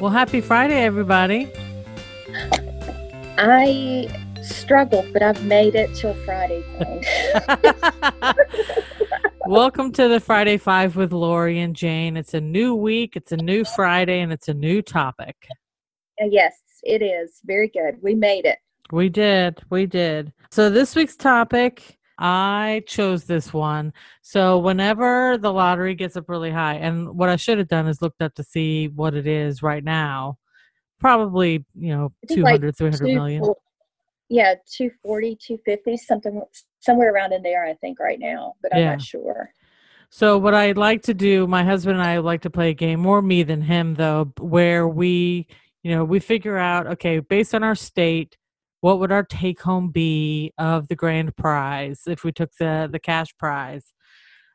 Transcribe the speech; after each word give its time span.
Well, 0.00 0.12
happy 0.12 0.40
Friday, 0.40 0.84
everybody. 0.84 1.50
I 3.36 4.08
struggled, 4.44 5.12
but 5.12 5.24
I've 5.24 5.44
made 5.44 5.74
it 5.74 5.92
till 5.96 6.14
Friday. 6.24 6.62
Welcome 9.48 9.90
to 9.94 10.06
the 10.06 10.20
Friday 10.20 10.56
Five 10.56 10.94
with 10.94 11.12
Lori 11.12 11.58
and 11.58 11.74
Jane. 11.74 12.16
It's 12.16 12.32
a 12.32 12.40
new 12.40 12.76
week, 12.76 13.16
it's 13.16 13.32
a 13.32 13.36
new 13.36 13.64
Friday, 13.64 14.20
and 14.20 14.32
it's 14.32 14.46
a 14.46 14.54
new 14.54 14.82
topic. 14.82 15.34
Uh, 16.22 16.26
yes, 16.30 16.54
it 16.84 17.02
is. 17.02 17.40
Very 17.44 17.66
good. 17.66 17.96
We 18.00 18.14
made 18.14 18.44
it. 18.44 18.58
We 18.92 19.08
did. 19.08 19.60
We 19.68 19.86
did. 19.86 20.32
So, 20.52 20.70
this 20.70 20.94
week's 20.94 21.16
topic 21.16 21.97
I 22.18 22.82
chose 22.86 23.24
this 23.24 23.52
one. 23.52 23.92
So 24.22 24.58
whenever 24.58 25.38
the 25.38 25.52
lottery 25.52 25.94
gets 25.94 26.16
up 26.16 26.28
really 26.28 26.50
high, 26.50 26.74
and 26.74 27.16
what 27.16 27.28
I 27.28 27.36
should 27.36 27.58
have 27.58 27.68
done 27.68 27.86
is 27.86 28.02
looked 28.02 28.20
up 28.20 28.34
to 28.34 28.42
see 28.42 28.88
what 28.88 29.14
it 29.14 29.26
is 29.26 29.62
right 29.62 29.84
now. 29.84 30.38
Probably, 30.98 31.64
you 31.74 31.96
know, 31.96 32.12
200, 32.28 32.64
like 32.64 32.76
300 32.76 33.14
million. 33.14 33.54
Yeah, 34.28 34.54
240, 34.76 35.36
250, 35.36 35.96
something, 35.96 36.42
somewhere 36.80 37.14
around 37.14 37.32
in 37.32 37.42
there, 37.42 37.64
I 37.64 37.74
think, 37.74 38.00
right 38.00 38.18
now, 38.18 38.54
but 38.60 38.74
I'm 38.74 38.80
yeah. 38.80 38.90
not 38.90 39.02
sure. 39.02 39.50
So 40.10 40.38
what 40.38 40.54
I'd 40.54 40.76
like 40.76 41.02
to 41.02 41.14
do, 41.14 41.46
my 41.46 41.62
husband 41.62 41.98
and 41.98 42.06
I 42.06 42.18
like 42.18 42.42
to 42.42 42.50
play 42.50 42.70
a 42.70 42.74
game, 42.74 42.98
more 43.00 43.22
me 43.22 43.42
than 43.42 43.62
him 43.62 43.94
though, 43.94 44.32
where 44.40 44.88
we, 44.88 45.46
you 45.82 45.94
know, 45.94 46.02
we 46.04 46.18
figure 46.18 46.56
out, 46.56 46.86
okay, 46.86 47.20
based 47.20 47.54
on 47.54 47.62
our 47.62 47.74
state, 47.74 48.36
what 48.80 49.00
would 49.00 49.12
our 49.12 49.24
take 49.24 49.60
home 49.60 49.90
be 49.90 50.52
of 50.58 50.88
the 50.88 50.96
grand 50.96 51.36
prize 51.36 52.02
if 52.06 52.24
we 52.24 52.32
took 52.32 52.50
the 52.58 52.88
the 52.90 53.00
cash 53.00 53.28
prize? 53.38 53.92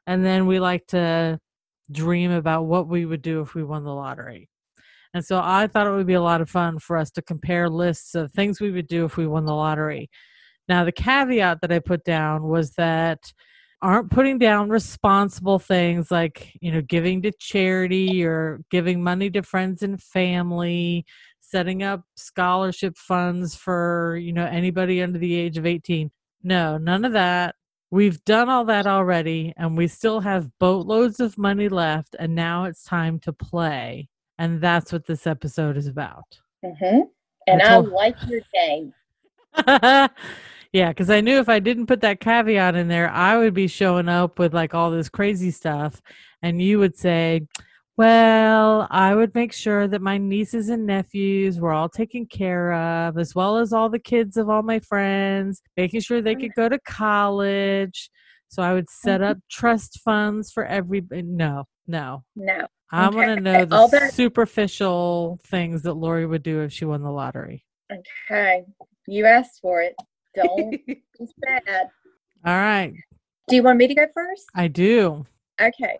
And 0.07 0.25
then 0.25 0.47
we 0.47 0.59
like 0.59 0.87
to 0.87 1.39
dream 1.91 2.31
about 2.31 2.63
what 2.63 2.87
we 2.87 3.05
would 3.05 3.21
do 3.21 3.41
if 3.41 3.55
we 3.55 3.63
won 3.63 3.83
the 3.83 3.93
lottery. 3.93 4.49
And 5.13 5.23
so 5.23 5.39
i 5.43 5.67
thought 5.67 5.87
it 5.87 5.91
would 5.91 6.07
be 6.07 6.13
a 6.13 6.21
lot 6.21 6.41
of 6.41 6.49
fun 6.49 6.79
for 6.79 6.97
us 6.97 7.11
to 7.11 7.21
compare 7.21 7.69
lists 7.69 8.15
of 8.15 8.31
things 8.31 8.59
we 8.59 8.71
would 8.71 8.87
do 8.87 9.05
if 9.05 9.17
we 9.17 9.27
won 9.27 9.45
the 9.45 9.53
lottery. 9.53 10.09
Now 10.67 10.85
the 10.85 10.91
caveat 10.91 11.61
that 11.61 11.71
i 11.71 11.79
put 11.79 12.03
down 12.03 12.43
was 12.43 12.71
that 12.71 13.19
aren't 13.83 14.09
putting 14.09 14.37
down 14.37 14.69
responsible 14.69 15.59
things 15.59 16.09
like 16.09 16.53
you 16.61 16.71
know 16.71 16.81
giving 16.81 17.21
to 17.21 17.31
charity 17.37 18.23
or 18.23 18.61
giving 18.71 19.03
money 19.03 19.29
to 19.29 19.43
friends 19.43 19.83
and 19.83 20.01
family 20.01 21.05
setting 21.53 21.83
up 21.83 22.01
scholarship 22.15 22.97
funds 22.97 23.55
for 23.55 24.17
you 24.19 24.33
know 24.33 24.45
anybody 24.45 25.03
under 25.03 25.19
the 25.19 25.35
age 25.35 25.55
of 25.55 25.67
18 25.67 26.09
no 26.41 26.79
none 26.79 27.05
of 27.05 27.13
that. 27.13 27.53
We've 27.91 28.25
done 28.25 28.49
all 28.49 28.65
that 28.65 28.87
already 28.87 29.53
and 29.55 29.77
we 29.77 29.87
still 29.87 30.19
have 30.21 30.49
boatloads 30.57 31.19
of 31.19 31.37
money 31.37 31.69
left 31.69 32.15
and 32.17 32.33
now 32.33 32.63
it's 32.63 32.83
time 32.83 33.19
to 33.19 33.31
play. 33.31 34.09
And 34.39 34.59
that's 34.61 34.91
what 34.91 35.05
this 35.05 35.27
episode 35.27 35.77
is 35.77 35.85
about. 35.85 36.39
Mm-hmm. 36.65 37.01
and 37.45 37.61
i, 37.61 37.69
told- 37.69 37.89
I 37.89 37.91
like 37.91 38.15
your 38.27 38.41
game. 38.51 38.93
Yeah 40.73 40.89
because 40.89 41.11
i 41.11 41.21
knew 41.21 41.37
if 41.37 41.49
i 41.49 41.59
didn't 41.59 41.85
put 41.85 42.01
that 42.01 42.19
caveat 42.19 42.75
in 42.75 42.87
there 42.87 43.07
i 43.11 43.37
would 43.37 43.53
be 43.53 43.67
showing 43.67 44.09
up 44.09 44.39
with 44.39 44.55
like 44.55 44.73
all 44.73 44.89
this 44.89 45.07
crazy 45.07 45.51
stuff 45.51 46.01
and 46.41 46.59
you 46.59 46.79
would 46.79 46.97
say 46.97 47.45
well, 47.95 48.87
I 48.89 49.13
would 49.13 49.35
make 49.35 49.53
sure 49.53 49.87
that 49.87 50.01
my 50.01 50.17
nieces 50.17 50.69
and 50.69 50.85
nephews 50.85 51.59
were 51.59 51.71
all 51.71 51.89
taken 51.89 52.25
care 52.25 52.73
of, 52.73 53.17
as 53.19 53.35
well 53.35 53.57
as 53.57 53.71
all 53.71 53.89
the 53.89 53.99
kids 53.99 54.35
of 54.35 54.49
all 54.49 54.63
my 54.63 54.79
friends, 54.79 55.61
making 55.77 56.01
sure 56.01 56.21
they 56.21 56.35
could 56.35 56.55
go 56.55 56.69
to 56.69 56.79
college. 56.79 58.09
So 58.47 58.63
I 58.63 58.73
would 58.73 58.89
set 58.89 59.21
mm-hmm. 59.21 59.31
up 59.31 59.37
trust 59.49 59.99
funds 60.03 60.51
for 60.51 60.65
everybody. 60.65 61.21
No, 61.21 61.65
no, 61.85 62.23
no. 62.35 62.67
I 62.91 63.07
okay. 63.07 63.15
want 63.15 63.27
to 63.29 63.41
know 63.41 63.65
the 63.65 63.87
that- 63.87 64.13
superficial 64.13 65.39
things 65.47 65.83
that 65.83 65.93
Lori 65.93 66.25
would 66.25 66.43
do 66.43 66.61
if 66.61 66.73
she 66.73 66.85
won 66.85 67.03
the 67.03 67.11
lottery. 67.11 67.63
Okay, 67.91 68.63
you 69.07 69.25
asked 69.25 69.59
for 69.61 69.81
it. 69.81 69.95
Don't 70.35 70.71
be 70.87 71.03
sad. 71.19 71.89
All 72.45 72.53
right. 72.53 72.93
Do 73.47 73.55
you 73.55 73.63
want 73.63 73.77
me 73.77 73.87
to 73.87 73.93
go 73.93 74.07
first? 74.13 74.45
I 74.55 74.67
do. 74.67 75.25
Okay. 75.61 75.97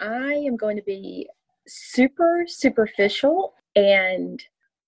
I 0.00 0.34
am 0.34 0.56
going 0.56 0.76
to 0.76 0.82
be 0.82 1.28
super 1.66 2.44
superficial 2.46 3.54
and 3.74 4.42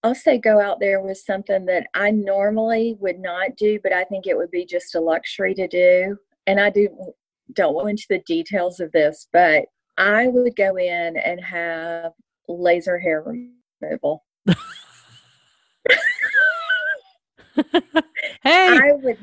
I'll 0.04 0.14
say 0.14 0.38
go 0.38 0.60
out 0.60 0.78
there 0.78 1.00
with 1.00 1.19
something 1.19 1.66
that 1.66 1.88
I 1.94 2.12
normally 2.12 2.96
would 3.00 3.19
not 3.19 3.56
do, 3.56 3.80
but 3.82 3.92
I 3.92 4.04
think 4.04 4.26
it 4.26 4.36
would 4.36 4.50
be 4.50 4.64
just 4.64 4.94
a 4.94 5.00
luxury 5.00 5.54
to 5.54 5.66
do. 5.66 6.16
And 6.46 6.60
I 6.60 6.70
do 6.70 6.88
don't 7.54 7.74
go 7.74 7.86
into 7.86 8.06
the 8.08 8.20
details 8.20 8.78
of 8.78 8.92
this, 8.92 9.26
but 9.32 9.64
I 9.96 10.28
would 10.28 10.54
go 10.54 10.76
in 10.76 11.16
and 11.16 11.42
have 11.42 12.12
laser 12.46 12.98
hair 12.98 13.25
removal. 13.82 14.25
hey, 18.42 18.78
I 18.78 18.92
would 19.02 19.19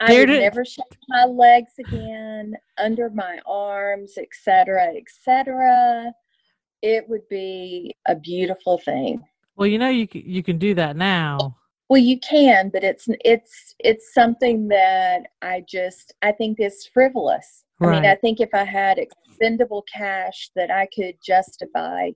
I 0.00 0.18
would 0.18 0.28
never 0.28 0.64
shave 0.64 0.84
my 1.08 1.24
legs 1.24 1.72
again, 1.78 2.54
under 2.78 3.10
my 3.10 3.38
arms, 3.46 4.16
etc., 4.16 4.94
etc. 4.96 6.12
It 6.82 7.06
would 7.08 7.28
be 7.28 7.94
a 8.08 8.14
beautiful 8.14 8.78
thing. 8.78 9.22
Well, 9.56 9.66
you 9.66 9.78
know, 9.78 9.90
you 9.90 10.08
you 10.12 10.42
can 10.42 10.58
do 10.58 10.74
that 10.74 10.96
now. 10.96 11.56
Well, 11.90 12.00
you 12.00 12.18
can, 12.20 12.70
but 12.70 12.82
it's 12.82 13.08
it's 13.24 13.74
it's 13.80 14.14
something 14.14 14.68
that 14.68 15.26
I 15.42 15.64
just 15.68 16.14
I 16.22 16.32
think 16.32 16.60
is 16.60 16.88
frivolous. 16.94 17.64
Right. 17.78 17.96
I 17.96 18.00
mean, 18.00 18.10
I 18.10 18.14
think 18.14 18.40
if 18.40 18.50
I 18.54 18.64
had 18.64 18.98
expendable 18.98 19.84
cash 19.92 20.50
that 20.54 20.70
I 20.70 20.86
could 20.94 21.16
justify, 21.22 22.10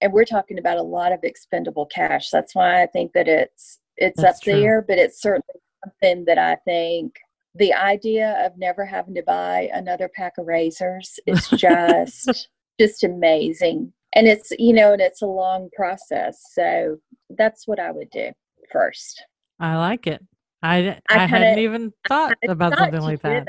and 0.00 0.12
we're 0.12 0.24
talking 0.24 0.58
about 0.58 0.76
a 0.76 0.82
lot 0.82 1.10
of 1.10 1.20
expendable 1.22 1.86
cash. 1.86 2.30
That's 2.30 2.54
why 2.54 2.82
I 2.82 2.86
think 2.86 3.12
that 3.14 3.26
it's 3.26 3.80
it's 3.96 4.20
That's 4.20 4.38
up 4.38 4.42
true. 4.42 4.60
there, 4.60 4.84
but 4.86 4.98
it's 4.98 5.20
certainly 5.20 5.60
something 5.84 6.24
that 6.26 6.38
I 6.38 6.56
think 6.64 7.16
the 7.54 7.72
idea 7.72 8.36
of 8.44 8.58
never 8.58 8.84
having 8.84 9.14
to 9.14 9.22
buy 9.22 9.70
another 9.72 10.08
pack 10.08 10.38
of 10.38 10.46
razors 10.46 11.18
is 11.26 11.48
just 11.56 12.48
just 12.78 13.04
amazing. 13.04 13.92
And 14.14 14.26
it's 14.26 14.52
you 14.58 14.72
know 14.72 14.92
and 14.92 15.02
it's 15.02 15.22
a 15.22 15.26
long 15.26 15.68
process. 15.76 16.42
So 16.52 16.98
that's 17.36 17.66
what 17.66 17.80
i 17.80 17.90
would 17.90 18.10
do 18.10 18.30
first. 18.70 19.24
I 19.60 19.76
like 19.76 20.06
it. 20.06 20.22
I 20.62 21.00
i, 21.08 21.24
I 21.24 21.26
hadn't 21.26 21.58
even 21.58 21.92
thought 22.08 22.36
about 22.48 22.76
something 22.78 23.02
like 23.02 23.22
that. 23.22 23.48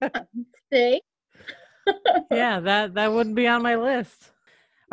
Yeah, 0.00 0.08
see? 0.72 1.02
Yeah 2.30 2.60
that 2.60 2.94
that 2.94 3.12
wouldn't 3.12 3.34
be 3.34 3.48
on 3.48 3.62
my 3.62 3.76
list. 3.76 4.30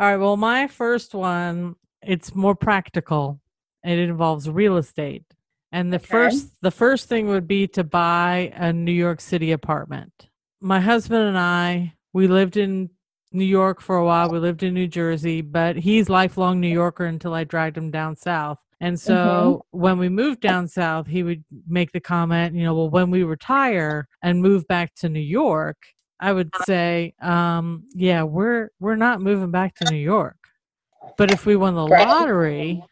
All 0.00 0.08
right 0.08 0.16
well 0.16 0.36
my 0.36 0.66
first 0.66 1.14
one 1.14 1.76
it's 2.02 2.34
more 2.34 2.54
practical 2.54 3.40
it 3.84 3.98
involves 3.98 4.48
real 4.48 4.76
estate 4.76 5.24
and 5.72 5.92
the 5.92 5.96
okay. 5.96 6.06
first 6.06 6.48
the 6.62 6.70
first 6.70 7.08
thing 7.08 7.28
would 7.28 7.46
be 7.46 7.66
to 7.68 7.84
buy 7.84 8.52
a 8.56 8.72
New 8.72 8.92
York 8.92 9.20
City 9.20 9.52
apartment. 9.52 10.28
My 10.60 10.80
husband 10.80 11.28
and 11.28 11.38
I, 11.38 11.94
we 12.12 12.26
lived 12.26 12.56
in 12.56 12.90
New 13.32 13.44
York 13.44 13.80
for 13.80 13.96
a 13.96 14.04
while. 14.04 14.30
We 14.30 14.38
lived 14.38 14.62
in 14.62 14.74
New 14.74 14.88
Jersey, 14.88 15.42
but 15.42 15.76
he's 15.76 16.08
lifelong 16.08 16.60
New 16.60 16.68
Yorker 16.68 17.04
until 17.04 17.34
I 17.34 17.44
dragged 17.44 17.76
him 17.76 17.90
down 17.90 18.16
south. 18.16 18.58
And 18.80 18.98
so 18.98 19.14
mm-hmm. 19.14 19.78
when 19.78 19.98
we 19.98 20.08
moved 20.08 20.40
down 20.40 20.68
south, 20.68 21.06
he 21.06 21.22
would 21.22 21.44
make 21.66 21.92
the 21.92 22.00
comment, 22.00 22.54
you 22.54 22.62
know, 22.62 22.74
well, 22.74 22.90
when 22.90 23.10
we 23.10 23.24
retire 23.24 24.08
and 24.22 24.40
move 24.40 24.66
back 24.68 24.94
to 24.96 25.08
New 25.08 25.20
York, 25.20 25.76
I 26.20 26.32
would 26.32 26.50
say, 26.64 27.14
um, 27.20 27.84
yeah, 27.92 28.22
we're 28.22 28.70
we're 28.80 28.96
not 28.96 29.20
moving 29.20 29.50
back 29.50 29.74
to 29.76 29.92
New 29.92 29.98
York. 29.98 30.36
But 31.16 31.30
if 31.30 31.46
we 31.46 31.56
won 31.56 31.74
the 31.74 31.86
lottery, 31.86 32.82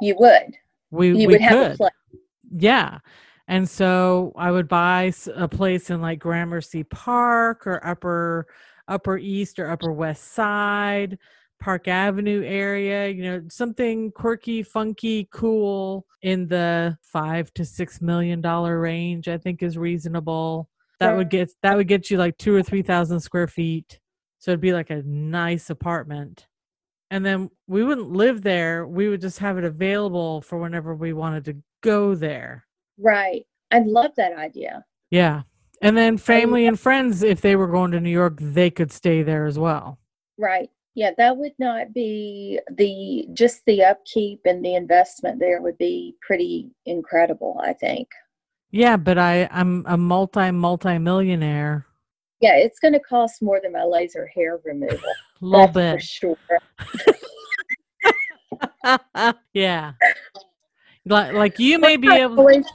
you 0.00 0.16
would. 0.18 0.56
We 0.90 1.08
you 1.08 1.16
we 1.16 1.26
would 1.26 1.38
could. 1.38 1.42
have 1.42 1.72
a 1.72 1.76
place. 1.76 1.92
Yeah. 2.50 2.98
And 3.48 3.68
so 3.68 4.32
I 4.36 4.50
would 4.50 4.68
buy 4.68 5.12
a 5.34 5.48
place 5.48 5.90
in 5.90 6.02
like 6.02 6.18
Gramercy 6.18 6.84
Park 6.84 7.66
or 7.66 7.84
upper 7.86 8.46
upper 8.88 9.18
east 9.18 9.58
or 9.58 9.70
upper 9.70 9.92
west 9.92 10.32
side, 10.32 11.18
Park 11.60 11.88
Avenue 11.88 12.42
area, 12.44 13.08
you 13.08 13.22
know, 13.22 13.42
something 13.48 14.10
quirky, 14.12 14.62
funky, 14.62 15.28
cool 15.32 16.06
in 16.22 16.48
the 16.48 16.96
5 17.02 17.54
to 17.54 17.64
6 17.64 18.00
million 18.00 18.40
dollar 18.40 18.80
range 18.80 19.28
I 19.28 19.38
think 19.38 19.62
is 19.62 19.78
reasonable. 19.78 20.68
That 21.00 21.16
would 21.16 21.30
get 21.30 21.50
that 21.62 21.76
would 21.76 21.88
get 21.88 22.10
you 22.10 22.18
like 22.18 22.36
2 22.38 22.54
or 22.54 22.62
3000 22.62 23.20
square 23.20 23.46
feet. 23.46 24.00
So 24.38 24.50
it'd 24.50 24.60
be 24.60 24.72
like 24.72 24.90
a 24.90 25.02
nice 25.04 25.70
apartment. 25.70 26.46
And 27.10 27.24
then 27.24 27.50
we 27.66 27.84
wouldn't 27.84 28.12
live 28.12 28.42
there. 28.42 28.86
We 28.86 29.08
would 29.08 29.20
just 29.20 29.38
have 29.38 29.58
it 29.58 29.64
available 29.64 30.42
for 30.42 30.58
whenever 30.58 30.94
we 30.94 31.12
wanted 31.12 31.44
to 31.46 31.56
go 31.82 32.14
there. 32.14 32.66
Right. 32.98 33.46
I 33.70 33.80
love 33.80 34.12
that 34.16 34.32
idea. 34.36 34.84
Yeah. 35.10 35.42
And 35.80 35.96
then 35.96 36.18
family 36.18 36.66
and 36.66 36.78
friends, 36.78 37.22
if 37.22 37.40
they 37.40 37.56
were 37.56 37.68
going 37.68 37.92
to 37.92 38.00
New 38.00 38.10
York, 38.10 38.38
they 38.40 38.70
could 38.70 38.92
stay 38.92 39.22
there 39.22 39.46
as 39.46 39.58
well. 39.58 39.98
Right. 40.36 40.70
Yeah, 40.94 41.12
that 41.16 41.36
would 41.36 41.52
not 41.60 41.94
be 41.94 42.58
the 42.76 43.28
just 43.32 43.62
the 43.66 43.84
upkeep 43.84 44.40
and 44.44 44.64
the 44.64 44.74
investment 44.74 45.38
there 45.38 45.62
would 45.62 45.78
be 45.78 46.16
pretty 46.20 46.72
incredible, 46.86 47.60
I 47.62 47.72
think. 47.72 48.08
Yeah, 48.72 48.96
but 48.96 49.16
I 49.16 49.48
I'm 49.52 49.84
a 49.86 49.96
multi 49.96 50.50
multi 50.50 50.98
millionaire. 50.98 51.86
Yeah, 52.40 52.56
it's 52.56 52.80
going 52.80 52.94
to 52.94 53.00
cost 53.00 53.42
more 53.42 53.60
than 53.62 53.72
my 53.72 53.84
laser 53.84 54.26
hair 54.34 54.60
removal. 54.64 54.98
A 55.40 55.44
little 55.44 55.68
bit. 55.68 56.02
sure. 56.02 56.36
yeah. 59.52 59.92
Like, 61.04 61.32
like 61.32 61.58
you 61.58 61.78
may 61.78 61.96
be 61.96 62.10
able. 62.10 62.40
Always, 62.40 62.66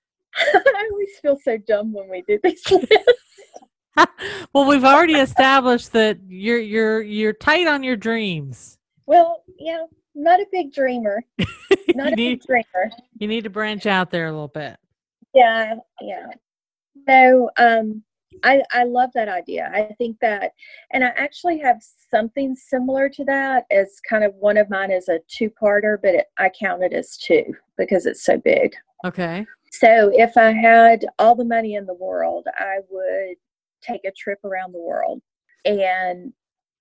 I 0.36 0.88
always 0.90 1.10
feel 1.20 1.38
so 1.42 1.58
dumb 1.58 1.92
when 1.92 2.08
we 2.08 2.22
do 2.26 2.38
these 2.42 2.62
well, 4.54 4.66
we've 4.66 4.84
already 4.84 5.14
established 5.14 5.92
that 5.92 6.18
you're 6.26 6.58
you're 6.58 7.02
you're 7.02 7.34
tight 7.34 7.66
on 7.66 7.82
your 7.82 7.96
dreams. 7.96 8.78
Well, 9.04 9.42
yeah, 9.58 9.84
not 10.14 10.40
a 10.40 10.46
big 10.50 10.72
dreamer. 10.72 11.22
Not 11.94 12.14
a 12.14 12.16
need, 12.16 12.40
big 12.40 12.46
dreamer. 12.46 12.90
You 13.18 13.28
need 13.28 13.44
to 13.44 13.50
branch 13.50 13.84
out 13.84 14.10
there 14.10 14.28
a 14.28 14.32
little 14.32 14.48
bit. 14.48 14.78
Yeah, 15.34 15.74
yeah. 16.00 16.26
So, 17.08 17.50
um, 17.58 18.02
I 18.42 18.62
I 18.72 18.84
love 18.84 19.10
that 19.14 19.28
idea. 19.28 19.70
I 19.74 19.94
think 19.98 20.18
that, 20.20 20.52
and 20.92 21.04
I 21.04 21.08
actually 21.08 21.58
have 21.58 21.82
something 22.10 22.54
similar 22.54 23.08
to 23.10 23.24
that 23.24 23.66
as 23.70 24.00
kind 24.08 24.24
of 24.24 24.34
one 24.34 24.56
of 24.56 24.70
mine 24.70 24.90
is 24.90 25.08
a 25.08 25.20
two-parter, 25.28 25.98
but 26.02 26.14
it, 26.14 26.26
I 26.38 26.50
count 26.50 26.82
it 26.82 26.92
as 26.92 27.16
two 27.16 27.54
because 27.78 28.06
it's 28.06 28.24
so 28.24 28.38
big. 28.38 28.74
Okay. 29.04 29.46
So 29.72 30.10
if 30.12 30.36
I 30.36 30.52
had 30.52 31.06
all 31.18 31.34
the 31.34 31.44
money 31.44 31.74
in 31.74 31.86
the 31.86 31.94
world, 31.94 32.46
I 32.58 32.78
would 32.90 33.36
take 33.82 34.04
a 34.04 34.12
trip 34.12 34.38
around 34.44 34.72
the 34.72 34.80
world. 34.80 35.20
And 35.64 36.32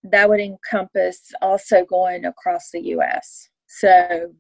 that 0.03 0.30
would 0.30 0.39
encompass 0.39 1.31
also 1.42 1.86
going 1.86 2.25
across 2.25 2.71
the 2.71 2.81
US. 2.95 3.50
So 3.68 4.33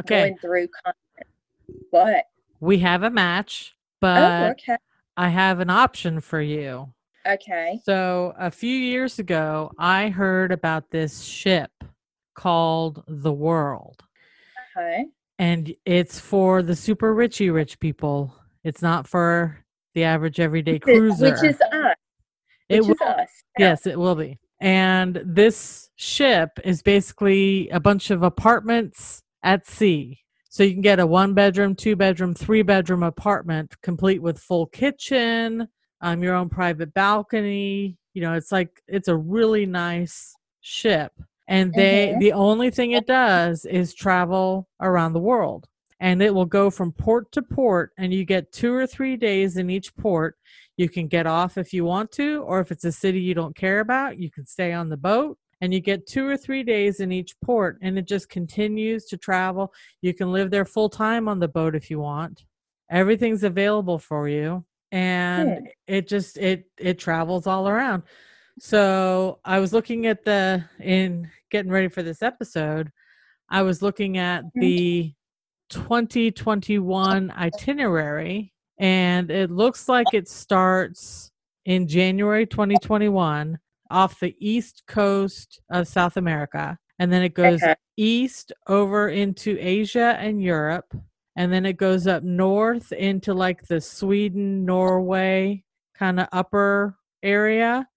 okay. 0.00 0.20
going 0.20 0.38
through 0.38 0.68
continent. 0.84 1.34
What? 1.90 2.24
We 2.60 2.78
have 2.78 3.02
a 3.02 3.10
match, 3.10 3.74
but 4.00 4.22
oh, 4.22 4.50
okay. 4.50 4.76
I 5.16 5.28
have 5.28 5.60
an 5.60 5.70
option 5.70 6.20
for 6.20 6.40
you. 6.40 6.92
Okay. 7.26 7.80
So 7.84 8.34
a 8.38 8.50
few 8.50 8.76
years 8.76 9.18
ago, 9.18 9.70
I 9.78 10.08
heard 10.08 10.52
about 10.52 10.90
this 10.90 11.22
ship 11.22 11.70
called 12.34 13.04
The 13.06 13.32
World. 13.32 14.02
Okay. 14.76 15.04
And 15.38 15.74
it's 15.84 16.18
for 16.18 16.62
the 16.62 16.74
super 16.74 17.14
richy 17.14 17.52
rich 17.52 17.78
people. 17.78 18.34
It's 18.64 18.82
not 18.82 19.06
for 19.06 19.64
the 19.94 20.04
average 20.04 20.40
everyday 20.40 20.78
cruiser. 20.78 21.30
Which 21.30 21.44
is 21.44 21.60
us. 21.60 21.94
Which 22.68 22.78
it 22.78 22.86
will, 22.86 22.96
us. 23.06 23.28
Yes, 23.58 23.86
it 23.86 23.98
will 23.98 24.14
be. 24.14 24.38
And 24.60 25.20
this 25.24 25.90
ship 25.96 26.58
is 26.64 26.82
basically 26.82 27.68
a 27.70 27.80
bunch 27.80 28.10
of 28.10 28.22
apartments 28.22 29.22
at 29.42 29.66
sea. 29.66 30.21
So 30.52 30.64
you 30.64 30.74
can 30.74 30.82
get 30.82 31.00
a 31.00 31.06
one 31.06 31.32
bedroom, 31.32 31.74
two 31.74 31.96
bedroom, 31.96 32.34
three 32.34 32.60
bedroom 32.60 33.02
apartment 33.02 33.74
complete 33.80 34.20
with 34.20 34.38
full 34.38 34.66
kitchen, 34.66 35.66
um, 36.02 36.22
your 36.22 36.34
own 36.34 36.50
private 36.50 36.92
balcony. 36.92 37.96
You 38.12 38.20
know, 38.20 38.34
it's 38.34 38.52
like 38.52 38.82
it's 38.86 39.08
a 39.08 39.16
really 39.16 39.64
nice 39.64 40.36
ship. 40.60 41.10
And 41.48 41.72
they 41.72 42.08
mm-hmm. 42.08 42.18
the 42.18 42.34
only 42.34 42.70
thing 42.70 42.90
it 42.90 43.06
does 43.06 43.64
is 43.64 43.94
travel 43.94 44.68
around 44.78 45.14
the 45.14 45.20
world. 45.20 45.68
And 46.00 46.20
it 46.20 46.34
will 46.34 46.44
go 46.44 46.68
from 46.68 46.92
port 46.92 47.32
to 47.32 47.40
port 47.40 47.92
and 47.96 48.12
you 48.12 48.26
get 48.26 48.52
two 48.52 48.74
or 48.74 48.86
three 48.86 49.16
days 49.16 49.56
in 49.56 49.70
each 49.70 49.96
port 49.96 50.36
you 50.76 50.90
can 50.90 51.08
get 51.08 51.26
off 51.26 51.56
if 51.56 51.72
you 51.72 51.86
want 51.86 52.12
to, 52.12 52.42
or 52.42 52.60
if 52.60 52.70
it's 52.70 52.84
a 52.84 52.92
city 52.92 53.20
you 53.20 53.32
don't 53.32 53.56
care 53.56 53.80
about, 53.80 54.18
you 54.18 54.30
can 54.30 54.44
stay 54.44 54.74
on 54.74 54.90
the 54.90 54.98
boat 54.98 55.38
and 55.62 55.72
you 55.72 55.78
get 55.78 56.08
two 56.08 56.26
or 56.26 56.36
three 56.36 56.64
days 56.64 56.98
in 56.98 57.12
each 57.12 57.40
port 57.40 57.78
and 57.80 57.96
it 57.96 58.06
just 58.06 58.28
continues 58.28 59.04
to 59.06 59.16
travel. 59.16 59.72
You 60.02 60.12
can 60.12 60.32
live 60.32 60.50
there 60.50 60.64
full 60.64 60.90
time 60.90 61.28
on 61.28 61.38
the 61.38 61.46
boat 61.46 61.76
if 61.76 61.88
you 61.88 62.00
want. 62.00 62.44
Everything's 62.90 63.44
available 63.44 64.00
for 64.00 64.28
you 64.28 64.64
and 64.90 65.58
hmm. 65.58 65.64
it 65.86 66.08
just 66.08 66.36
it 66.36 66.66
it 66.78 66.98
travels 66.98 67.46
all 67.46 67.68
around. 67.68 68.02
So, 68.58 69.38
I 69.46 69.60
was 69.60 69.72
looking 69.72 70.06
at 70.06 70.24
the 70.24 70.64
in 70.78 71.30
getting 71.50 71.70
ready 71.70 71.88
for 71.88 72.02
this 72.02 72.22
episode, 72.22 72.90
I 73.48 73.62
was 73.62 73.82
looking 73.82 74.18
at 74.18 74.44
mm-hmm. 74.44 74.60
the 74.60 75.14
2021 75.70 77.30
itinerary 77.30 78.52
and 78.78 79.30
it 79.30 79.50
looks 79.50 79.88
like 79.88 80.08
it 80.12 80.28
starts 80.28 81.30
in 81.64 81.86
January 81.86 82.46
2021 82.46 83.58
off 83.92 84.20
the 84.20 84.34
east 84.38 84.82
coast 84.86 85.60
of 85.70 85.86
South 85.86 86.16
America. 86.16 86.78
And 86.98 87.12
then 87.12 87.22
it 87.22 87.34
goes 87.34 87.62
okay. 87.62 87.74
east 87.96 88.52
over 88.66 89.08
into 89.08 89.56
Asia 89.60 90.16
and 90.18 90.42
Europe. 90.42 90.94
And 91.36 91.52
then 91.52 91.64
it 91.66 91.76
goes 91.76 92.06
up 92.06 92.22
north 92.22 92.92
into 92.92 93.34
like 93.34 93.66
the 93.66 93.80
Sweden, 93.80 94.64
Norway 94.64 95.64
kind 95.94 96.20
of 96.20 96.28
upper 96.32 96.96
area 97.22 97.88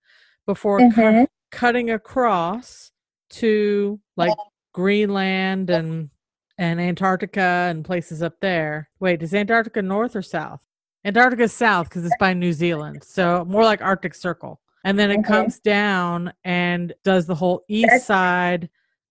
before 0.45 0.79
mm-hmm. 0.79 1.23
cu- 1.23 1.27
cutting 1.51 1.91
across 1.91 2.91
to 3.29 3.99
like 4.15 4.33
Greenland 4.73 5.69
and 5.69 6.09
and 6.57 6.79
Antarctica 6.79 7.67
and 7.69 7.83
places 7.83 8.23
up 8.23 8.39
there. 8.41 8.89
Wait, 8.99 9.21
is 9.21 9.33
Antarctica 9.33 9.81
north 9.81 10.15
or 10.15 10.21
south? 10.21 10.61
Antarctica 11.03 11.47
south 11.47 11.89
because 11.89 12.05
it's 12.05 12.15
by 12.19 12.33
New 12.33 12.53
Zealand, 12.53 13.03
so 13.03 13.45
more 13.45 13.63
like 13.63 13.81
Arctic 13.81 14.15
Circle. 14.15 14.59
And 14.85 14.99
then 14.99 15.09
it 15.09 15.19
okay. 15.19 15.27
comes 15.27 15.59
down 15.59 16.31
and 16.43 16.93
does 17.03 17.25
the 17.25 17.33
whole 17.33 17.63
east 17.67 18.05
side 18.05 18.69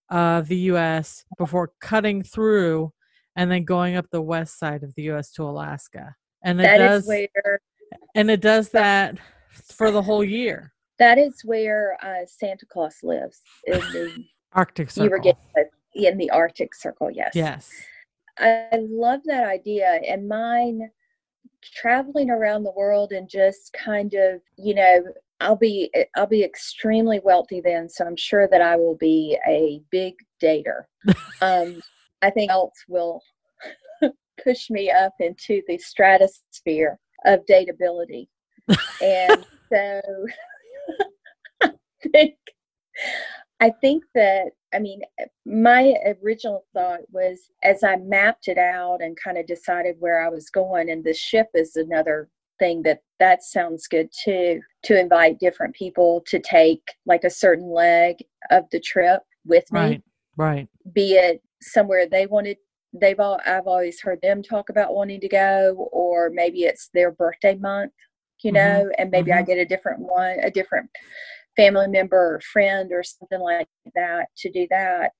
of 0.09 0.47
the 0.47 0.57
U.S. 0.57 1.25
before 1.37 1.73
cutting 1.81 2.23
through 2.23 2.93
and 3.35 3.51
then 3.51 3.65
going 3.65 3.97
up 3.97 4.09
the 4.09 4.21
west 4.21 4.57
side 4.57 4.83
of 4.83 4.95
the 4.95 5.03
U.S. 5.03 5.31
to 5.33 5.43
Alaska. 5.43 6.15
And 6.43 6.61
it 6.61 6.63
that 6.63 6.77
does, 6.77 7.05
where, 7.05 7.59
and 8.15 8.31
it 8.31 8.39
does 8.39 8.69
that 8.69 9.17
for 9.49 9.91
the 9.91 10.01
whole 10.01 10.23
year. 10.23 10.73
That 10.97 11.17
is 11.17 11.41
where 11.43 11.97
uh, 12.01 12.25
Santa 12.25 12.65
Claus 12.65 12.99
lives 13.03 13.41
in 13.67 13.79
the 13.79 14.23
Arctic 14.53 14.89
Circle. 14.89 15.03
You 15.03 15.11
were 15.11 15.19
getting 15.19 15.69
in 15.93 16.17
the 16.17 16.29
Arctic 16.29 16.73
Circle, 16.73 17.11
yes. 17.11 17.33
Yes. 17.35 17.69
I 18.37 18.69
love 18.89 19.21
that 19.25 19.43
idea, 19.43 19.99
and 20.07 20.27
mine 20.27 20.89
traveling 21.73 22.29
around 22.29 22.63
the 22.63 22.71
world 22.71 23.11
and 23.11 23.29
just 23.29 23.73
kind 23.73 24.13
of, 24.13 24.41
you 24.57 24.75
know, 24.75 25.03
I'll 25.41 25.55
be 25.55 25.91
I'll 26.15 26.27
be 26.27 26.43
extremely 26.43 27.19
wealthy 27.23 27.61
then, 27.61 27.89
so 27.89 28.05
I'm 28.05 28.15
sure 28.15 28.47
that 28.47 28.61
I 28.61 28.75
will 28.77 28.95
be 28.95 29.37
a 29.47 29.81
big 29.91 30.15
dater. 30.41 30.83
um, 31.41 31.81
I 32.21 32.29
think 32.29 32.51
else 32.51 32.73
will 32.87 33.21
push 34.43 34.69
me 34.69 34.89
up 34.89 35.13
into 35.19 35.61
the 35.67 35.77
stratosphere 35.77 36.97
of 37.25 37.41
dateability, 37.49 38.27
and 39.01 39.45
so 39.73 40.01
I 41.61 41.71
think 42.11 42.35
I 43.61 43.71
think 43.81 44.03
that 44.15 44.51
I 44.73 44.79
mean, 44.79 45.01
my 45.45 45.95
original 46.21 46.65
thought 46.73 46.99
was 47.11 47.49
as 47.63 47.83
I 47.83 47.97
mapped 47.97 48.47
it 48.47 48.57
out 48.57 49.01
and 49.01 49.17
kind 49.21 49.37
of 49.37 49.47
decided 49.47 49.95
where 49.99 50.21
I 50.21 50.29
was 50.29 50.49
going, 50.49 50.89
and 50.89 51.03
the 51.03 51.13
ship 51.13 51.47
is 51.53 51.75
another 51.75 52.29
thing 52.59 52.81
that 52.83 52.99
that 53.19 53.43
sounds 53.43 53.87
good 53.87 54.09
too 54.23 54.61
to 54.83 54.99
invite 54.99 55.39
different 55.39 55.75
people 55.75 56.23
to 56.27 56.39
take 56.39 56.81
like 57.05 57.23
a 57.23 57.29
certain 57.29 57.71
leg 57.71 58.15
of 58.51 58.63
the 58.71 58.79
trip 58.79 59.21
with 59.45 59.69
me 59.71 59.79
right 59.79 60.03
right 60.37 60.67
be 60.93 61.13
it 61.13 61.41
somewhere 61.61 62.07
they 62.07 62.25
wanted 62.25 62.57
they've 62.93 63.19
all 63.19 63.39
i've 63.45 63.67
always 63.67 64.01
heard 64.01 64.21
them 64.21 64.41
talk 64.41 64.69
about 64.69 64.93
wanting 64.93 65.19
to 65.19 65.27
go 65.27 65.89
or 65.91 66.29
maybe 66.29 66.63
it's 66.63 66.89
their 66.93 67.11
birthday 67.11 67.55
month 67.55 67.91
you 68.43 68.51
mm-hmm. 68.51 68.55
know 68.55 68.83
mm-hmm. 68.83 69.01
and 69.01 69.11
maybe 69.11 69.31
mm-hmm. 69.31 69.39
i 69.39 69.43
get 69.43 69.57
a 69.57 69.65
different 69.65 69.99
one 69.99 70.37
a 70.41 70.51
different 70.51 70.89
family 71.55 71.87
member 71.87 72.35
or 72.35 72.41
friend 72.41 72.91
or 72.91 73.03
something 73.03 73.39
like 73.39 73.67
that 73.95 74.27
to 74.37 74.51
do 74.51 74.67
that 74.69 75.11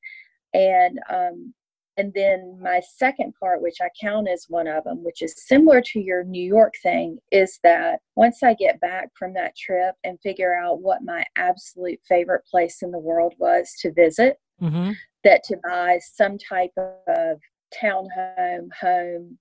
and 0.54 1.00
um, 1.10 1.54
and 1.98 2.14
then 2.14 2.58
my 2.62 2.82
second 2.98 3.34
part 3.40 3.62
which 3.62 3.78
i 3.82 3.90
count 4.00 4.28
as 4.28 4.46
one 4.50 4.68
of 4.68 4.84
them 4.84 5.04
which 5.04 5.22
is 5.22 5.34
similar 5.38 5.82
to 5.82 6.00
your 6.00 6.24
new 6.24 6.44
york 6.44 6.74
thing 6.82 7.18
is 7.32 7.60
that 7.64 8.00
once 8.16 8.44
i 8.44 8.54
get 8.54 8.80
back 8.82 9.10
from 9.18 9.34
that 9.34 9.56
trip 9.56 9.96
and 10.04 10.20
figure 10.22 10.56
out 10.56 10.82
what 10.82 11.04
my 11.04 11.24
absolute 11.38 12.00
favorite 12.08 12.46
place 12.50 12.82
in 12.82 12.92
the 12.92 13.00
world 13.00 13.34
was 13.40 13.74
to 13.80 13.92
visit 13.94 14.38
mm-hmm. 14.62 14.92
that 15.24 15.44
to 15.44 15.58
buy 15.64 16.00
some 16.02 16.38
type 16.38 16.74
of 16.78 17.40
townhome 17.82 18.68
home 18.80 19.38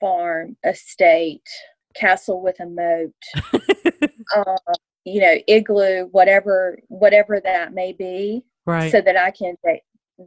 farm 0.00 0.56
estate 0.64 1.46
castle 1.94 2.42
with 2.42 2.58
a 2.60 2.66
moat 2.66 3.12
uh, 4.36 4.56
you 5.04 5.20
know 5.20 5.34
igloo 5.46 6.06
whatever 6.10 6.78
whatever 6.88 7.40
that 7.40 7.72
may 7.72 7.92
be 7.92 8.42
right 8.66 8.90
so 8.90 9.00
that 9.00 9.16
i 9.16 9.30
can 9.30 9.56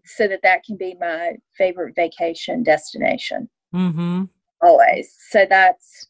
so 0.05 0.27
that 0.27 0.41
that 0.43 0.63
can 0.63 0.77
be 0.77 0.95
my 0.99 1.33
favorite 1.57 1.95
vacation 1.95 2.63
destination. 2.63 3.49
Mm-hmm. 3.73 4.23
always. 4.63 5.15
So 5.29 5.45
that's 5.47 6.07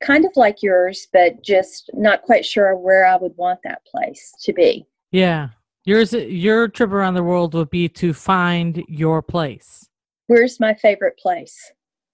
kind 0.00 0.24
of 0.24 0.32
like 0.34 0.62
yours 0.62 1.08
but 1.12 1.42
just 1.44 1.90
not 1.92 2.22
quite 2.22 2.44
sure 2.44 2.74
where 2.74 3.06
i 3.06 3.16
would 3.16 3.36
want 3.36 3.60
that 3.64 3.84
place 3.84 4.32
to 4.42 4.52
be. 4.52 4.86
Yeah. 5.12 5.48
Yours 5.84 6.12
your 6.12 6.68
trip 6.68 6.90
around 6.90 7.14
the 7.14 7.22
world 7.22 7.54
would 7.54 7.70
be 7.70 7.88
to 7.88 8.12
find 8.12 8.82
your 8.88 9.22
place. 9.22 9.88
Where's 10.26 10.58
my 10.58 10.74
favorite 10.74 11.18
place? 11.18 11.56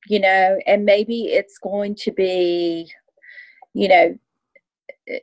You 0.08 0.20
know 0.20 0.58
and 0.66 0.84
maybe 0.84 1.26
it's 1.26 1.58
going 1.58 1.94
to 1.96 2.12
be 2.12 2.90
you 3.72 3.88
know 3.88 4.18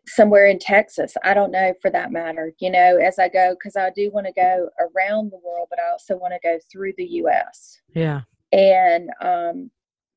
somewhere 0.07 0.47
in 0.47 0.59
Texas. 0.59 1.15
I 1.23 1.33
don't 1.33 1.51
know 1.51 1.73
for 1.81 1.89
that 1.91 2.11
matter, 2.11 2.53
you 2.59 2.71
know, 2.71 2.97
as 2.97 3.19
I 3.19 3.29
go, 3.29 3.53
because 3.53 3.75
I 3.75 3.89
do 3.89 4.11
want 4.11 4.27
to 4.27 4.33
go 4.33 4.69
around 4.79 5.31
the 5.31 5.39
world, 5.43 5.67
but 5.69 5.79
I 5.79 5.91
also 5.91 6.17
want 6.17 6.33
to 6.33 6.39
go 6.43 6.57
through 6.71 6.93
the 6.97 7.05
US. 7.05 7.79
Yeah. 7.93 8.21
And, 8.51 9.09
um, 9.21 9.71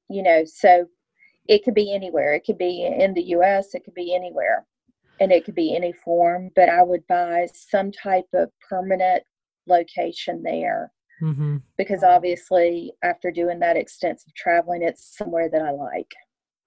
you 0.08 0.22
know, 0.22 0.44
so 0.44 0.86
it 1.48 1.64
could 1.64 1.74
be 1.74 1.94
anywhere. 1.94 2.34
It 2.34 2.44
could 2.44 2.58
be 2.58 2.84
in 2.84 3.14
the 3.14 3.22
US, 3.36 3.74
it 3.74 3.84
could 3.84 3.94
be 3.94 4.14
anywhere, 4.14 4.66
and 5.20 5.32
it 5.32 5.44
could 5.44 5.54
be 5.54 5.74
any 5.74 5.92
form, 5.92 6.50
but 6.54 6.68
I 6.68 6.82
would 6.82 7.06
buy 7.06 7.48
some 7.52 7.90
type 7.90 8.28
of 8.34 8.50
permanent 8.68 9.22
location 9.66 10.42
there. 10.42 10.92
Mm-hmm. 11.22 11.56
Because 11.78 12.02
obviously, 12.04 12.92
after 13.02 13.30
doing 13.30 13.58
that 13.60 13.76
extensive 13.76 14.34
traveling, 14.34 14.82
it's 14.82 15.16
somewhere 15.16 15.48
that 15.50 15.62
I 15.62 15.70
like. 15.70 16.12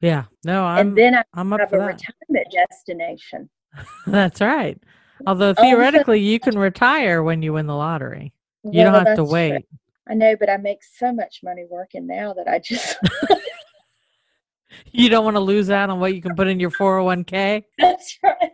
Yeah. 0.02 0.26
No, 0.46 0.64
I'm. 0.66 0.88
And 0.90 0.98
then 0.98 1.16
I 1.16 1.24
I'm 1.34 1.52
have 1.52 1.62
up 1.62 1.70
for 1.70 1.78
a 1.78 1.80
that. 1.80 2.02
retirement 2.32 2.48
destination. 2.70 3.50
That's 4.08 4.42
right. 4.42 4.78
Although 5.28 5.54
Oh, 5.58 5.62
theoretically, 5.62 6.20
you 6.20 6.40
can 6.40 6.58
retire 6.58 7.22
when 7.24 7.42
you 7.42 7.54
win 7.54 7.68
the 7.68 7.76
lottery. 7.76 8.34
You 8.64 8.84
Well, 8.84 8.94
don't 8.94 9.06
have 9.06 9.16
to 9.18 9.24
wait. 9.24 9.52
true. 9.52 9.80
I 10.10 10.14
know, 10.16 10.36
but 10.36 10.50
I 10.50 10.58
make 10.58 10.80
so 10.84 11.12
much 11.14 11.42
money 11.44 11.66
working 11.70 12.08
now 12.08 12.34
that 12.34 12.48
I 12.48 12.60
just. 12.60 12.98
You 14.92 15.10
don't 15.10 15.26
want 15.26 15.36
to 15.36 15.40
lose 15.42 15.70
out 15.72 15.90
on 15.90 16.00
what 16.00 16.14
you 16.16 16.22
can 16.22 16.36
put 16.36 16.48
in 16.48 16.60
your 16.60 16.70
401k. 16.70 17.64
that's 17.80 18.18
right. 18.24 18.52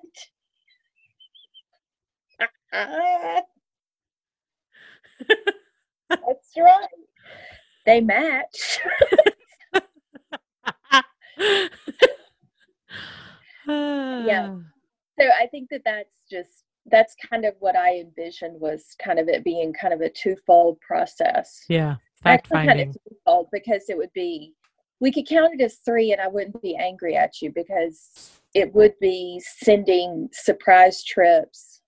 That's 6.10 6.54
right. 6.58 6.88
They 7.86 8.02
match. 8.02 8.80
Yeah. 13.68 14.56
so 15.20 15.30
I 15.40 15.48
think 15.48 15.70
that 15.72 15.82
that's 15.86 16.22
just 16.30 16.64
that's 16.88 17.16
kind 17.30 17.46
of 17.46 17.56
what 17.60 17.76
I 17.76 18.00
envisioned 18.00 18.60
was 18.62 18.96
kind 19.04 19.18
of 19.20 19.28
it 19.28 19.44
being 19.44 19.74
kind 19.74 19.94
of 19.94 20.02
a 20.02 20.10
twofold 20.10 20.80
process. 20.82 21.64
Yeah. 21.68 21.96
Fact 22.22 22.48
Actually, 22.52 22.68
kind 22.68 22.80
of 22.82 22.96
finding. 23.26 23.46
because 23.52 23.86
it 23.90 23.98
would 23.98 24.14
be 24.14 24.54
we 25.02 25.12
could 25.12 25.28
count 25.28 25.60
it 25.60 25.64
as 25.64 25.76
three, 25.86 26.12
and 26.14 26.22
I 26.22 26.28
wouldn't 26.28 26.62
be 26.62 26.76
angry 26.76 27.16
at 27.16 27.42
you 27.42 27.52
because 27.54 28.40
it 28.54 28.74
would 28.74 28.94
be 29.02 29.42
sending 29.62 30.30
surprise 30.32 31.04
trips 31.04 31.82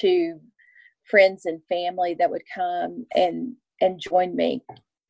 to 0.00 0.38
friends 1.10 1.46
and 1.46 1.60
family 1.68 2.14
that 2.18 2.30
would 2.30 2.42
come 2.54 3.06
and 3.14 3.54
and 3.80 3.98
join 4.00 4.36
me 4.36 4.62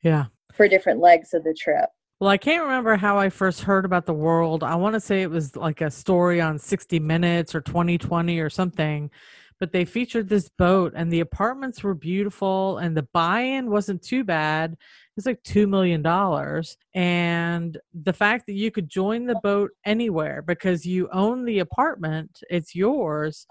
Yeah. 0.03 0.27
for 0.55 0.69
different 0.69 1.01
legs 1.01 1.35
of 1.35 1.45
the 1.45 1.55
trip. 1.55 1.91
Well, 2.23 2.31
I 2.31 2.39
can't 2.39 2.63
remember 2.63 2.95
how 2.95 3.19
I 3.19 3.31
first 3.31 3.63
heard 3.63 3.85
about 3.85 4.07
the 4.07 4.15
world. 4.15 4.63
I 4.63 4.77
want 4.77 4.95
to 4.95 5.01
say 5.01 5.23
it 5.23 5.31
was 5.31 5.57
like 5.57 5.81
a 5.81 5.91
story 5.91 6.41
on 6.41 6.57
60 6.57 7.01
Minutes 7.01 7.53
or 7.53 7.61
2020 7.61 8.39
or 8.39 8.49
something. 8.49 9.11
But 9.59 9.73
they 9.73 9.85
featured 9.85 10.29
this 10.29 10.49
boat, 10.49 10.93
and 10.95 11.13
the 11.13 11.19
apartments 11.19 11.83
were 11.83 11.95
beautiful, 11.95 12.79
and 12.79 12.97
the 12.97 13.09
buy 13.13 13.41
in 13.41 13.71
wasn't 13.71 14.03
too 14.05 14.23
bad. 14.23 14.75
It 14.75 14.79
was 15.17 15.27
like 15.27 15.43
$2 15.43 15.69
million. 15.69 16.07
And 16.95 17.77
the 17.93 18.13
fact 18.13 18.47
that 18.47 18.53
you 18.53 18.71
could 18.71 18.89
join 18.89 19.27
the 19.27 19.35
boat 19.35 19.73
anywhere 19.85 20.43
because 20.43 20.87
you 20.87 21.09
own 21.13 21.45
the 21.45 21.59
apartment, 21.59 22.39
it's 22.49 22.73
yours. 22.73 23.49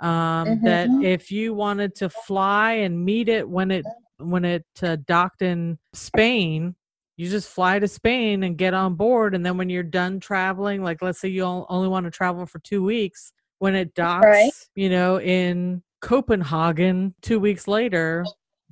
Um, 0.00 0.58
That 0.64 0.88
Mhm. 0.88 1.04
if 1.04 1.30
you 1.30 1.54
wanted 1.54 1.94
to 1.94 2.08
fly 2.10 2.72
and 2.72 3.04
meet 3.04 3.28
it 3.28 3.48
when 3.48 3.70
it 3.70 3.84
when 4.18 4.44
it 4.44 4.66
uh, 4.82 4.96
docked 5.06 5.42
in 5.42 5.78
Spain, 5.94 6.74
you 7.20 7.28
just 7.28 7.50
fly 7.50 7.78
to 7.78 7.86
Spain 7.86 8.44
and 8.44 8.56
get 8.56 8.72
on 8.72 8.94
board. 8.94 9.34
And 9.34 9.44
then 9.44 9.58
when 9.58 9.68
you're 9.68 9.82
done 9.82 10.20
traveling, 10.20 10.82
like 10.82 11.02
let's 11.02 11.20
say 11.20 11.28
you 11.28 11.44
only 11.44 11.86
want 11.86 12.04
to 12.04 12.10
travel 12.10 12.46
for 12.46 12.60
two 12.60 12.82
weeks, 12.82 13.34
when 13.58 13.74
it 13.74 13.92
docks, 13.92 14.24
Right. 14.24 14.50
you 14.74 14.88
know, 14.88 15.20
in 15.20 15.82
Copenhagen 16.00 17.14
two 17.20 17.38
weeks 17.38 17.68
later, 17.68 18.24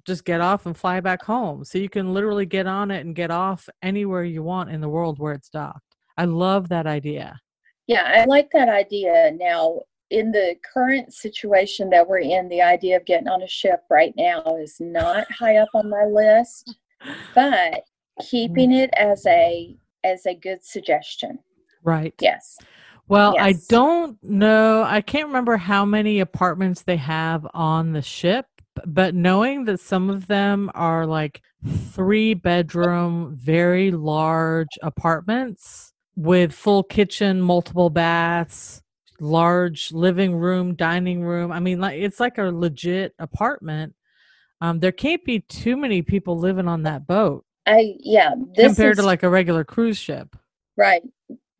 just 0.07 0.25
get 0.25 0.41
off 0.41 0.65
and 0.65 0.75
fly 0.75 0.99
back 1.01 1.23
home. 1.23 1.63
So 1.63 1.77
you 1.77 1.91
can 1.91 2.15
literally 2.15 2.47
get 2.47 2.67
on 2.67 2.91
it 2.91 3.05
and 3.05 3.15
get 3.15 3.31
off 3.31 3.69
anywhere 3.83 4.25
you 4.25 4.43
want 4.43 4.71
in 4.71 4.81
the 4.81 4.89
world 4.89 5.19
where 5.19 5.35
it's 5.35 5.51
docked. 5.51 5.97
I 6.17 6.25
love 6.25 6.71
that 6.71 6.87
idea. 6.87 7.39
Yeah, 7.87 8.05
I 8.07 8.25
like 8.25 8.49
that 8.55 8.71
idea. 8.71 9.31
Now, 9.39 9.81
in 10.09 10.33
the 10.33 10.57
current 10.73 11.13
situation 11.13 11.91
that 11.91 12.09
we're 12.09 12.21
in, 12.21 12.49
the 12.49 12.63
idea 12.63 12.97
of 12.97 13.05
getting 13.05 13.29
on 13.29 13.43
a 13.43 13.49
ship 13.49 13.83
right 13.91 14.15
now 14.17 14.43
is 14.59 14.77
not 14.81 15.31
high 15.31 15.59
up 15.59 15.69
on 15.75 15.91
my 15.91 16.07
list, 16.07 16.75
but 17.35 17.85
keeping 18.21 18.73
it 18.73 18.91
as 18.97 19.27
a 19.27 19.77
as 20.05 20.27
a 20.27 20.35
good 20.35 20.65
suggestion. 20.65 21.39
Right. 21.83 22.15
Yes. 22.21 22.59
Well, 23.09 23.37
I 23.39 23.55
don't 23.69 24.23
know. 24.23 24.83
I 24.83 25.01
can't 25.01 25.29
remember 25.29 25.57
how 25.57 25.87
many 25.87 26.21
apartments 26.21 26.83
they 26.83 26.97
have 26.97 27.47
on 27.55 27.93
the 27.93 28.03
ship, 28.03 28.47
but 28.85 29.15
knowing 29.15 29.65
that 29.65 29.81
some 29.81 30.11
of 30.11 30.27
them 30.27 30.71
are 30.75 31.07
like 31.07 31.41
three 31.67 32.35
bedroom, 32.35 33.35
very 33.35 33.91
large 33.91 34.79
apartments 34.83 35.95
with 36.17 36.53
full 36.53 36.83
kitchen, 36.83 37.41
multiple 37.41 37.89
baths, 37.89 38.83
large 39.21 39.91
living 39.91 40.35
room, 40.35 40.75
dining 40.75 41.23
room. 41.23 41.51
I 41.51 41.61
mean, 41.61 41.81
like 41.81 41.99
it's 41.99 42.21
like 42.21 42.37
a 42.37 42.45
legit 42.45 43.15
apartment. 43.19 43.95
Um, 44.61 44.81
there 44.81 44.93
can't 44.93 45.25
be 45.25 45.41
too 45.41 45.77
many 45.77 46.03
people 46.03 46.37
living 46.39 46.69
on 46.69 46.83
that 46.83 47.07
boat 47.07 47.45
I 47.69 47.97
yeah, 48.01 48.35
this 48.57 48.77
compared 48.77 48.93
is 48.93 48.99
to 48.99 49.07
like 49.07 49.23
a 49.23 49.29
regular 49.29 49.63
cruise 49.63 49.99
ship. 49.99 50.35
right. 50.77 51.03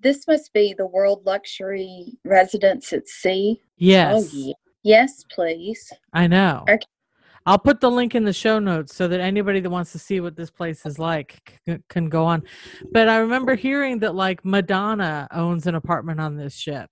This 0.01 0.27
must 0.29 0.53
be 0.53 0.75
the 0.79 0.87
world 0.87 1.27
luxury 1.27 2.17
residence 2.25 2.93
at 2.93 3.09
sea. 3.09 3.61
Yes. 3.77 4.31
Oh 4.33 4.39
yeah. 4.39 4.55
Yes, 4.85 5.25
please. 5.31 5.93
I 6.13 6.27
know. 6.27 6.65
Okay. 6.69 6.87
I'll 7.45 7.59
put 7.59 7.81
the 7.81 7.91
link 7.91 8.15
in 8.15 8.25
the 8.25 8.33
show 8.33 8.59
notes 8.59 8.95
so 8.95 9.09
that 9.09 9.21
anybody 9.21 9.61
that 9.61 9.71
wants 9.71 9.93
to 9.93 9.99
see 9.99 10.21
what 10.21 10.37
this 10.37 10.51
place 10.51 10.87
is 10.87 10.99
like 10.99 11.61
c- 11.67 11.79
can 11.89 12.09
go 12.09 12.25
on. 12.25 12.43
But 12.93 13.09
I 13.09 13.19
remember 13.19 13.55
hearing 13.55 13.99
that 14.01 14.15
like 14.15 14.45
Madonna 14.45 15.29
owns 15.31 15.67
an 15.67 15.75
apartment 15.75 16.21
on 16.21 16.37
this 16.37 16.55
ship 16.55 16.91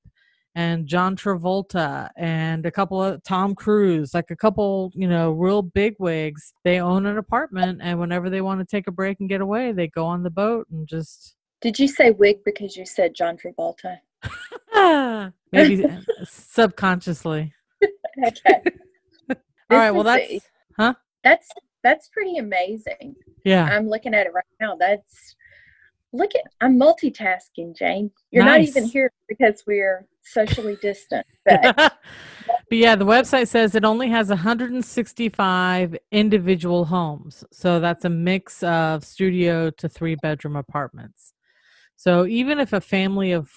and 0.57 0.87
John 0.87 1.17
Travolta 1.17 2.09
and 2.17 2.65
a 2.65 2.71
couple 2.71 3.01
of 3.01 3.23
Tom 3.23 3.55
Cruise, 3.55 4.15
like 4.15 4.31
a 4.31 4.37
couple, 4.37 4.91
you 4.95 5.07
know, 5.07 5.33
real 5.33 5.61
big 5.61 5.95
wigs. 5.99 6.55
They 6.65 6.81
own 6.81 7.05
an 7.05 7.19
apartment 7.19 7.81
and 7.83 8.01
whenever 8.01 8.31
they 8.31 8.41
want 8.41 8.61
to 8.61 8.65
take 8.65 8.87
a 8.87 8.91
break 8.91 9.21
and 9.21 9.29
get 9.29 9.43
away, 9.43 9.73
they 9.73 9.89
go 9.89 10.07
on 10.07 10.23
the 10.23 10.31
boat 10.31 10.67
and 10.73 10.89
just 10.89 11.37
Did 11.61 11.79
you 11.79 11.87
say 11.87 12.11
wig 12.11 12.39
because 12.43 12.75
you 12.75 12.87
said 12.87 13.15
John 13.15 13.37
Travolta? 13.37 13.99
maybe 15.53 15.85
uh, 15.85 16.01
subconsciously. 16.25 17.53
Okay. 18.27 18.63
All 19.71 19.77
right, 19.77 19.91
well 19.91 20.03
that's 20.05 20.33
a- 20.79 20.97
that's 21.23 21.51
that's 21.83 22.09
pretty 22.09 22.39
amazing. 22.39 23.15
yeah. 23.45 23.65
I'm 23.65 23.91
looking 23.91 24.15
at 24.15 24.25
it 24.27 24.33
right 24.33 24.43
now. 24.59 24.75
That's 24.75 25.37
look 26.15 26.35
at 26.35 26.41
I'm 26.63 26.81
multitasking, 26.81 27.77
Jane. 27.77 28.11
You're 28.31 28.47
not 28.47 28.63
even 28.63 28.87
here 28.87 29.13
because 29.29 29.63
we're 29.67 30.07
socially 30.33 30.76
distant. 30.80 31.26
But 31.47 31.99
but 32.68 32.78
yeah, 32.78 32.97
the 32.97 33.06
website 33.06 33.49
says 33.49 33.75
it 33.75 33.85
only 33.85 34.09
has 34.09 34.28
165 34.28 35.97
individual 36.11 36.85
homes. 36.85 37.45
So 37.52 37.78
that's 37.80 38.04
a 38.04 38.11
mix 38.11 38.62
of 38.62 39.04
studio 39.04 39.71
to 39.71 39.88
three 39.88 40.16
bedroom 40.16 40.56
apartments. 40.56 41.33
So 41.97 42.26
even 42.26 42.59
if 42.59 42.73
a 42.73 42.80
family 42.80 43.33
of 43.33 43.50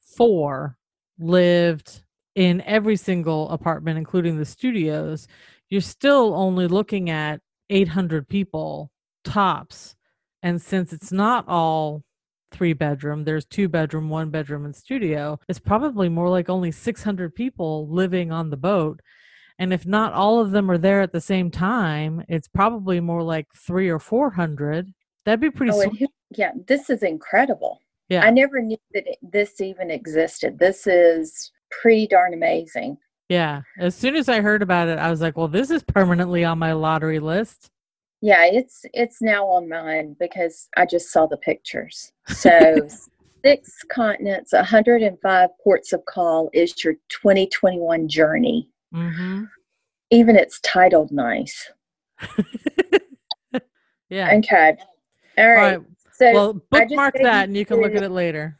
four 0.00 0.76
lived 1.18 2.02
in 2.34 2.60
every 2.62 2.96
single 2.96 3.48
apartment, 3.50 3.98
including 3.98 4.36
the 4.36 4.44
studios, 4.44 5.26
you're 5.70 5.80
still 5.80 6.34
only 6.34 6.66
looking 6.66 7.10
at 7.10 7.40
800 7.70 8.28
people 8.28 8.90
tops. 9.24 9.96
And 10.42 10.60
since 10.60 10.92
it's 10.92 11.12
not 11.12 11.46
all 11.48 12.04
three 12.50 12.72
bedroom, 12.72 13.24
there's 13.24 13.44
two 13.44 13.68
bedroom, 13.68 14.08
one 14.08 14.30
bedroom, 14.30 14.64
and 14.64 14.74
studio, 14.74 15.38
it's 15.48 15.58
probably 15.58 16.08
more 16.08 16.28
like 16.28 16.48
only 16.48 16.70
600 16.70 17.34
people 17.34 17.88
living 17.88 18.32
on 18.32 18.50
the 18.50 18.56
boat. 18.56 19.00
And 19.58 19.72
if 19.72 19.86
not 19.86 20.14
all 20.14 20.40
of 20.40 20.52
them 20.52 20.70
are 20.70 20.78
there 20.78 21.02
at 21.02 21.12
the 21.12 21.20
same 21.20 21.50
time, 21.50 22.24
it's 22.28 22.48
probably 22.48 22.98
more 23.00 23.22
like 23.22 23.46
three 23.54 23.90
or 23.90 23.98
400. 23.98 24.92
That'd 25.24 25.40
be 25.40 25.50
pretty 25.50 25.72
oh, 25.72 25.82
sweet. 25.82 26.08
yeah, 26.30 26.52
this 26.66 26.88
is 26.88 27.02
incredible. 27.02 27.80
Yeah. 28.08 28.24
I 28.24 28.30
never 28.30 28.60
knew 28.60 28.78
that 28.94 29.06
it, 29.06 29.18
this 29.22 29.60
even 29.60 29.90
existed. 29.90 30.58
This 30.58 30.86
is 30.86 31.52
pretty 31.70 32.06
darn 32.06 32.34
amazing. 32.34 32.96
Yeah. 33.28 33.62
As 33.78 33.94
soon 33.94 34.16
as 34.16 34.28
I 34.28 34.40
heard 34.40 34.62
about 34.62 34.88
it, 34.88 34.98
I 34.98 35.10
was 35.10 35.20
like, 35.20 35.36
well, 35.36 35.46
this 35.46 35.70
is 35.70 35.82
permanently 35.84 36.44
on 36.44 36.58
my 36.58 36.72
lottery 36.72 37.20
list. 37.20 37.70
Yeah, 38.22 38.44
it's 38.44 38.84
it's 38.92 39.22
now 39.22 39.46
on 39.46 39.68
mine 39.68 40.14
because 40.20 40.68
I 40.76 40.84
just 40.84 41.10
saw 41.10 41.26
the 41.26 41.38
pictures. 41.38 42.12
So 42.28 42.88
six 43.44 43.82
continents, 43.90 44.52
105 44.52 45.48
ports 45.62 45.92
of 45.92 46.04
call 46.04 46.50
is 46.52 46.84
your 46.84 46.94
2021 47.08 48.08
journey. 48.08 48.68
hmm 48.92 49.44
Even 50.10 50.36
it's 50.36 50.60
titled 50.60 51.10
nice. 51.10 51.70
yeah. 54.10 54.34
Okay. 54.34 54.76
All 55.38 55.44
All 55.46 55.50
right. 55.50 55.78
right. 55.78 55.86
So 56.12 56.32
Well, 56.32 56.52
bookmark 56.70 57.14
that 57.14 57.48
and 57.48 57.56
you 57.56 57.64
can 57.64 57.80
look 57.80 57.94
at 57.94 58.02
it 58.02 58.10
later. 58.10 58.58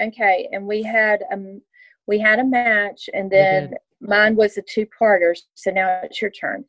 Okay, 0.00 0.48
and 0.52 0.66
we 0.66 0.82
had 0.82 1.22
um 1.32 1.62
we 2.06 2.18
had 2.18 2.40
a 2.40 2.44
match, 2.44 3.08
and 3.14 3.30
then 3.30 3.74
mine 4.00 4.34
was 4.36 4.58
a 4.58 4.62
two-parter. 4.62 5.34
So 5.54 5.70
now 5.70 6.00
it's 6.02 6.20
your 6.20 6.32
turn. 6.32 6.64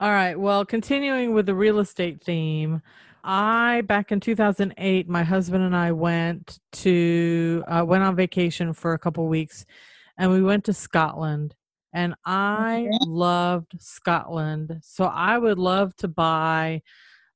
All 0.00 0.10
right. 0.10 0.34
Well, 0.34 0.64
continuing 0.64 1.34
with 1.34 1.44
the 1.44 1.54
real 1.54 1.78
estate 1.78 2.24
theme, 2.24 2.80
I 3.22 3.82
back 3.82 4.12
in 4.12 4.18
2008, 4.18 5.06
my 5.10 5.22
husband 5.22 5.62
and 5.62 5.76
I 5.76 5.92
went 5.92 6.58
to 6.72 7.62
uh, 7.68 7.84
went 7.86 8.02
on 8.02 8.16
vacation 8.16 8.72
for 8.72 8.94
a 8.94 8.98
couple 8.98 9.26
weeks, 9.28 9.66
and 10.16 10.30
we 10.30 10.40
went 10.40 10.64
to 10.64 10.72
Scotland. 10.72 11.54
And 11.92 12.14
I 12.24 12.88
loved 13.02 13.72
Scotland, 13.78 14.78
so 14.82 15.04
I 15.04 15.36
would 15.36 15.58
love 15.58 15.94
to 15.96 16.08
buy 16.08 16.80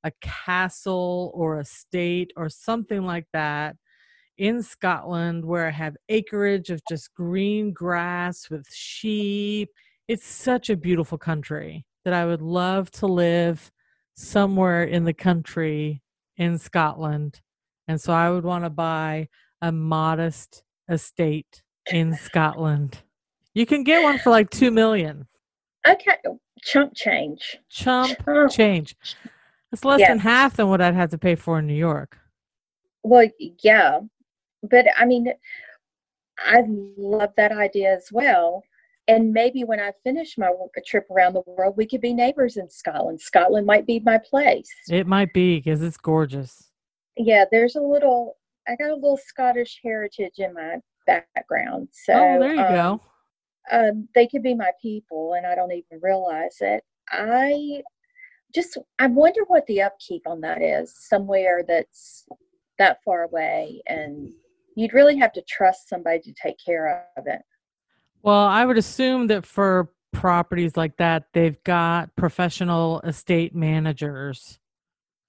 a 0.03 0.13
castle 0.23 1.33
or 1.35 1.59
a 1.59 1.67
state 1.67 2.33
or 2.35 2.49
something 2.49 3.05
like 3.05 3.27
that 3.35 3.77
in 4.39 4.63
Scotland 4.63 5.45
where 5.45 5.67
I 5.69 5.71
have 5.73 5.97
acreage 6.09 6.71
of 6.71 6.81
just 6.89 7.15
green 7.15 7.75
grass 7.75 8.49
with 8.49 8.67
sheep. 8.73 9.69
It's 10.09 10.27
such 10.27 10.71
a 10.71 10.77
beautiful 10.79 11.19
country 11.19 11.85
that 12.05 12.15
I 12.15 12.27
would 12.27 12.43
love 12.43 12.91
to 12.93 13.07
live 13.07 13.73
somewhere 14.15 14.85
in 14.85 15.05
the 15.05 15.15
country 15.15 16.03
in 16.37 16.59
Scotland. 16.59 17.41
And 17.89 18.01
so 18.01 18.13
I 18.13 18.31
would 18.31 18.45
want 18.45 18.65
to 18.65 18.71
buy 18.71 19.29
a 19.61 19.73
modest 19.73 20.63
estate 20.89 21.63
in 21.91 22.15
Scotland. 22.15 23.03
You 23.55 23.67
can 23.67 23.85
get 23.85 24.03
one 24.03 24.19
for 24.19 24.31
like 24.31 24.51
2 24.51 24.71
million. 24.71 25.27
Okay, 25.87 26.17
chump 26.63 26.93
change. 26.95 27.59
Chump, 27.69 28.25
chump. 28.25 28.51
change. 28.51 28.97
It's 29.73 29.85
less 29.85 30.01
than 30.01 30.19
half 30.19 30.57
than 30.57 30.69
what 30.69 30.81
I'd 30.81 30.95
have 30.95 31.11
to 31.11 31.19
pay 31.19 31.35
for 31.35 31.59
in 31.59 31.67
New 31.67 31.75
York. 31.75 32.19
Well, 33.03 33.29
yeah. 33.63 34.01
But 34.63 34.87
I 34.97 35.05
mean, 35.05 35.33
I 36.39 36.63
love 36.97 37.33
that 37.37 37.53
idea 37.53 37.95
as 37.95 38.11
well 38.11 38.63
and 39.07 39.33
maybe 39.33 39.65
when 39.65 39.81
I 39.81 39.93
finish 40.03 40.39
my 40.39 40.51
trip 40.87 41.07
around 41.11 41.35
the 41.35 41.43
world, 41.47 41.75
we 41.77 41.87
could 41.87 42.01
be 42.01 42.15
neighbors 42.15 42.57
in 42.57 42.71
Scotland. 42.71 43.21
Scotland 43.21 43.67
might 43.67 43.87
be 43.87 44.01
my 44.01 44.19
place. 44.19 44.69
It 44.89 45.07
might 45.07 45.33
be 45.35 45.57
because 45.57 45.83
it's 45.83 45.97
gorgeous. 45.97 46.71
Yeah, 47.17 47.45
there's 47.51 47.77
a 47.77 47.81
little. 47.81 48.37
I 48.67 48.77
got 48.77 48.91
a 48.91 48.95
little 48.95 49.19
Scottish 49.19 49.81
heritage 49.85 50.35
in 50.39 50.55
my 50.55 50.77
background. 51.07 51.89
So 51.93 52.15
oh, 52.15 52.41
there 52.41 52.55
you 52.55 52.63
um, 52.63 52.75
go. 52.75 53.01
Um, 53.71 54.09
they 54.15 54.27
could 54.27 54.43
be 54.43 54.55
my 54.55 54.71
people, 54.81 55.35
and 55.35 55.47
I 55.47 55.55
don't 55.55 55.73
even 55.73 56.01
realize 56.03 56.57
it. 56.61 56.83
I 57.11 57.83
just 58.55 58.79
I 58.99 59.07
wonder 59.09 59.43
what 59.49 59.67
the 59.67 59.83
upkeep 59.83 60.23
on 60.27 60.41
that 60.41 60.63
is. 60.63 60.95
Somewhere 60.97 61.63
that's 61.67 62.25
that 62.79 62.99
far 63.05 63.25
away, 63.25 63.83
and 63.87 64.33
you'd 64.77 64.95
really 64.95 65.19
have 65.19 65.33
to 65.35 65.43
trust 65.43 65.91
somebody 65.91 66.21
to 66.21 66.33
take 66.43 66.57
care 66.65 67.07
of 67.19 67.27
it. 67.27 67.43
Well, 68.25 68.47
I 68.47 68.65
would 68.65 68.79
assume 68.79 69.27
that 69.27 69.45
for 69.45 69.91
properties 70.13 70.77
like 70.77 70.97
that, 70.97 71.29
they've 71.35 71.63
got 71.63 72.17
professional 72.17 73.01
estate 73.01 73.55
managers. 73.55 74.59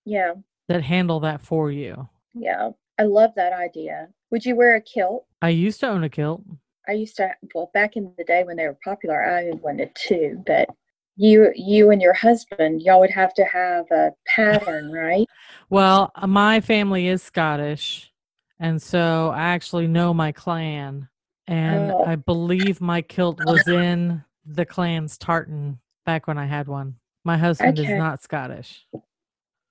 Yeah. 0.06 0.36
That 0.70 0.82
handle 0.82 1.20
that 1.20 1.42
for 1.42 1.72
you. 1.72 2.08
Yeah. 2.34 2.70
I 2.98 3.04
love 3.04 3.32
that 3.36 3.52
idea. 3.52 4.08
Would 4.32 4.46
you 4.46 4.56
wear 4.56 4.76
a 4.76 4.82
kilt? 4.82 5.26
I 5.42 5.50
used 5.50 5.82
to 5.82 5.90
own 5.90 6.06
a 6.06 6.10
kilt. 6.10 6.42
I 6.88 6.94
used 6.94 7.18
to 7.18 7.32
well 7.54 7.70
back 7.74 7.98
in 7.98 8.14
the 8.18 8.24
day 8.24 8.44
when 8.44 8.56
they 8.58 8.66
were 8.66 8.78
popular, 8.84 9.24
I 9.24 9.50
owned 9.50 9.62
one 9.62 9.82
too, 9.96 10.42
but 10.46 10.70
you 11.18 11.52
you 11.56 11.92
and 11.92 12.02
your 12.02 12.14
husband 12.14 12.82
y'all 12.82 13.00
would 13.00 13.10
have 13.10 13.34
to 13.34 13.46
have 13.46 13.86
a 13.92 14.12
pattern 14.28 14.92
right 14.92 15.26
well 15.70 16.12
my 16.28 16.60
family 16.60 17.08
is 17.08 17.24
scottish 17.24 18.12
and 18.60 18.82
so 18.82 19.32
i 19.34 19.44
actually 19.44 19.88
know 19.88 20.14
my 20.14 20.32
clan 20.34 21.08
and 21.48 21.92
oh. 21.92 22.04
I 22.06 22.16
believe 22.16 22.82
my 22.82 23.02
kilt 23.02 23.40
was 23.46 23.68
in 23.68 24.24
the 24.46 24.66
clan's 24.66 25.18
tartan 25.18 25.80
back 26.06 26.28
when 26.28 26.38
I 26.38 26.46
had 26.46 26.68
one. 26.68 26.96
My 27.24 27.38
husband 27.38 27.80
okay. 27.80 27.92
is 27.94 27.98
not 27.98 28.22
Scottish. 28.22 28.86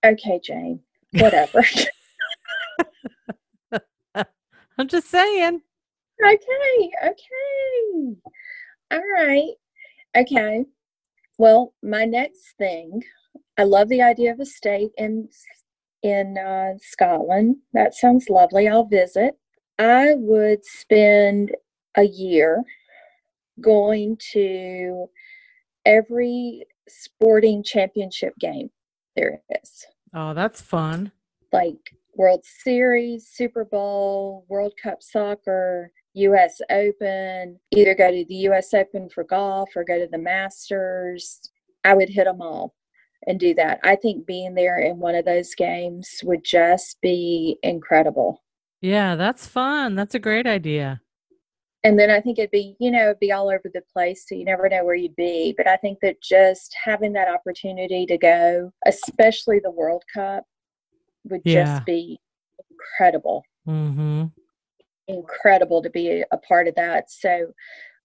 Okay, 0.05 0.41
Jane. 0.43 0.81
Whatever. 1.13 1.63
I'm 4.77 4.89
just 4.89 5.09
saying. 5.09 5.63
Okay, 6.25 6.91
okay. 7.05 8.17
All 8.91 9.03
right. 9.15 9.53
Okay. 10.17 10.65
Well, 11.39 11.75
my 11.83 12.05
next 12.05 12.57
thing, 12.59 13.03
I 13.59 13.65
love 13.65 13.89
the 13.89 14.03
idea 14.03 14.33
of 14.33 14.41
a 14.41 14.47
state 14.47 14.91
in 14.99 15.29
in 16.03 16.37
uh, 16.39 16.75
Scotland. 16.81 17.57
That 17.73 17.95
sounds 17.95 18.29
lovely. 18.29 18.69
I'll 18.69 18.85
visit. 18.85 19.35
I 19.79 20.15
would 20.15 20.65
spend 20.65 21.53
a 21.97 22.05
year 22.05 22.63
going 23.61 24.17
to 24.33 25.07
every 25.85 26.65
sporting 26.89 27.63
championship 27.63 28.35
game 28.39 28.71
there 29.17 29.41
is. 29.63 29.87
Oh, 30.15 30.35
that's 30.35 30.61
fun. 30.61 31.13
Like 31.53 31.97
World 32.17 32.45
Series, 32.45 33.29
Super 33.29 33.65
Bowl, 33.65 34.45
World 34.49 34.75
Cup 34.81 35.03
soccer, 35.03 35.91
US 36.15 36.61
Open, 36.71 37.59
either 37.73 37.95
go 37.95 38.11
to 38.11 38.25
the 38.29 38.35
US 38.49 38.73
Open 38.75 39.09
for 39.09 39.25
golf 39.25 39.71
or 39.77 39.85
go 39.85 39.99
to 39.99 40.09
the 40.11 40.19
Masters. 40.19 41.41
I 41.85 41.95
would 41.95 42.09
hit 42.09 42.25
them 42.25 42.41
all 42.41 42.75
and 43.27 43.39
do 43.39 43.55
that. 43.55 43.81
I 43.83 43.97
think 43.97 44.27
being 44.27 44.55
there 44.55 44.79
in 44.79 44.99
one 44.99 45.15
of 45.15 45.25
those 45.25 45.55
games 45.55 46.21
would 46.25 46.45
just 46.45 47.01
be 47.01 47.59
incredible. 47.63 48.43
Yeah, 48.81 49.17
that's 49.17 49.47
fun. 49.47 49.95
That's 49.95 50.15
a 50.15 50.19
great 50.19 50.47
idea 50.47 51.01
and 51.85 51.99
then 51.99 52.11
I 52.11 52.21
think 52.21 52.39
it'd 52.39 52.51
be, 52.51 52.77
you 52.81 52.91
know, 52.91 53.05
it'd 53.05 53.21
be 53.21 53.33
all 53.33 53.49
over 53.49 53.71
the 53.73 53.83
place, 53.93 54.25
so 54.27 54.35
you 54.35 54.45
never 54.45 54.69
know 54.71 54.85
where 54.85 54.95
you'd 54.95 55.17
be. 55.17 55.55
But 55.57 55.69
I 55.69 55.77
think 55.77 55.99
that 56.01 56.23
just 56.23 56.75
having 56.83 57.13
that 57.13 57.29
opportunity 57.29 58.07
to 58.07 58.17
go, 58.17 58.73
especially 58.87 59.61
the 59.61 59.71
World 59.71 60.03
Cup, 60.13 60.45
would 61.25 61.43
yeah. 61.45 61.65
just 61.65 61.85
be 61.85 62.19
incredible. 62.71 63.43
Mm-hmm. 63.69 64.25
Incredible 65.09 65.83
to 65.83 65.91
be 65.91 66.25
a 66.33 66.39
part 66.39 66.69
of 66.69 66.75
that. 66.77 67.11
So 67.11 67.53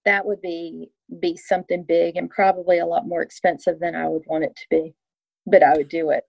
that 0.05 0.25
would 0.25 0.41
be 0.41 0.91
be 1.21 1.37
something 1.37 1.83
big 1.83 2.17
and 2.17 2.29
probably 2.29 2.79
a 2.79 2.85
lot 2.85 3.07
more 3.07 3.21
expensive 3.21 3.79
than 3.79 3.95
I 3.95 4.07
would 4.07 4.23
want 4.27 4.43
it 4.43 4.55
to 4.55 4.65
be, 4.69 4.93
but 5.45 5.63
I 5.63 5.75
would 5.75 5.89
do 5.89 6.11
it. 6.11 6.23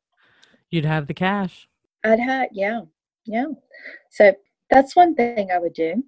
You'd 0.70 0.84
have 0.84 1.06
the 1.06 1.14
cash. 1.14 1.68
I'd 2.04 2.20
have, 2.20 2.48
yeah, 2.52 2.82
yeah. 3.26 3.46
So 4.10 4.34
that's 4.70 4.96
one 4.96 5.14
thing 5.14 5.50
I 5.52 5.58
would 5.58 5.74
do. 5.74 6.02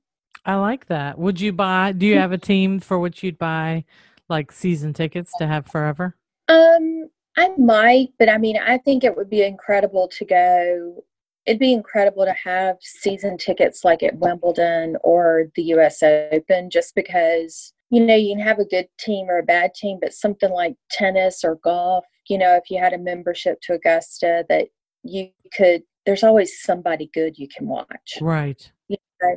I 0.45 0.57
like 0.57 0.87
that. 0.87 1.19
Would 1.19 1.41
you 1.41 1.53
buy? 1.53 1.93
Do 1.93 2.07
you 2.07 2.19
have 2.19 2.33
a 2.33 2.39
team 2.39 2.81
for 2.81 2.99
which 2.99 3.23
you'd 3.23 3.39
buy 3.39 3.85
like 4.29 4.51
season 4.51 4.93
tickets 4.93 5.33
to 5.39 5.47
have 5.47 5.67
forever? 5.67 6.17
Um, 6.49 7.09
I 7.37 7.51
might, 7.57 8.09
but 8.19 8.29
I 8.29 8.39
mean, 8.39 8.59
I 8.59 8.79
think 8.79 9.05
it 9.05 9.17
would 9.17 9.31
be 9.31 9.43
incredible 9.43 10.09
to 10.09 10.25
go. 10.25 11.05
It'd 11.47 11.59
be 11.59 11.73
incredible 11.73 12.25
to 12.25 12.33
have 12.33 12.77
season 12.81 13.39
tickets 13.39 13.85
like 13.85 14.03
at 14.03 14.19
Wimbledon 14.19 14.97
or 15.03 15.47
the 15.57 15.63
U.S. 15.65 16.03
Open, 16.03 16.71
just 16.71 16.95
because 16.95 17.73
you 17.91 18.05
know 18.05 18.15
you 18.15 18.35
can 18.35 18.45
have 18.45 18.59
a 18.59 18.65
good 18.65 18.89
team 18.99 19.29
or 19.29 19.39
a 19.39 19.45
bad 19.45 19.75
team, 19.75 19.99
but 20.01 20.13
something 20.13 20.51
like 20.51 20.75
tennis 20.91 21.45
or 21.45 21.57
golf, 21.57 22.05
you 22.29 22.39
know, 22.39 22.55
if 22.57 22.71
you 22.71 22.79
had 22.79 22.93
a 22.93 22.99
membership 22.99 23.61
to 23.63 23.75
Augusta, 23.75 24.45
that 24.49 24.69
you 25.05 25.31
could. 25.57 25.83
There's 26.05 26.25
always 26.25 26.61
somebody 26.61 27.09
good 27.15 27.39
you 27.39 27.47
can 27.47 27.69
watch. 27.69 28.19
Right. 28.21 28.73
You 28.89 28.97
know? 29.23 29.37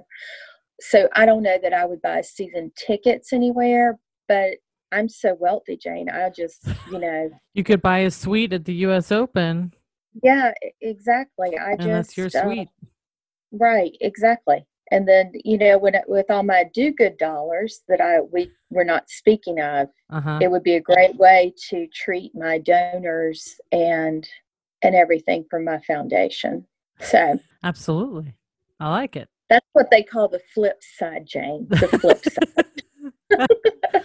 So 0.80 1.08
I 1.14 1.26
don't 1.26 1.44
know 1.44 1.58
that 1.62 1.74
I 1.74 1.86
would 1.86 2.02
buy 2.02 2.22
season 2.22 2.72
tickets 2.76 3.34
anywhere, 3.34 3.98
but 4.28 4.56
I'm 4.92 5.10
so 5.10 5.36
wealthy, 5.40 5.78
Jane. 5.78 6.10
I 6.10 6.30
just, 6.30 6.68
you 6.92 7.00
know, 7.00 7.30
you 7.54 7.64
could 7.64 7.82
buy 7.82 8.00
a 8.00 8.12
suite 8.12 8.54
at 8.54 8.66
the 8.66 8.74
U.S. 8.76 9.12
Open. 9.12 9.74
Yeah, 10.24 10.54
exactly. 10.82 11.58
I 11.58 11.72
and 11.72 11.82
just 11.82 12.16
that's 12.16 12.18
your 12.18 12.28
uh, 12.28 12.46
suite, 12.46 12.70
uh, 12.84 12.88
right? 13.52 13.96
Exactly. 14.02 14.66
And 14.92 15.08
then 15.08 15.32
you 15.44 15.58
know, 15.58 15.78
when 15.78 15.96
with 16.08 16.30
all 16.30 16.44
my 16.44 16.66
do 16.74 16.92
good 16.92 17.18
dollars 17.18 17.82
that 17.88 18.00
I 18.00 18.22
we 18.22 18.52
were 18.70 18.86
not 18.86 19.10
speaking 19.10 19.60
of, 19.60 19.88
uh-huh. 20.12 20.40
it 20.42 20.52
would 20.52 20.64
be 20.64 20.76
a 20.76 20.82
great 20.82 21.16
way 21.16 21.54
to 21.70 21.88
treat 21.88 22.34
my 22.36 22.60
donors 22.60 23.56
and 23.72 24.28
and 24.84 24.96
everything 24.96 25.46
from 25.50 25.66
my 25.66 25.80
foundation. 25.80 26.66
So 27.00 27.40
absolutely, 27.64 28.36
I 28.80 28.90
like 28.92 29.16
it. 29.16 29.28
What 29.76 29.92
they 29.92 30.04
call 30.04 30.30
the 30.30 30.40
flip 30.54 30.82
side, 30.82 31.28
Jane. 31.28 31.68
The 31.70 31.90
flip 32.00 32.24
side. 33.40 34.04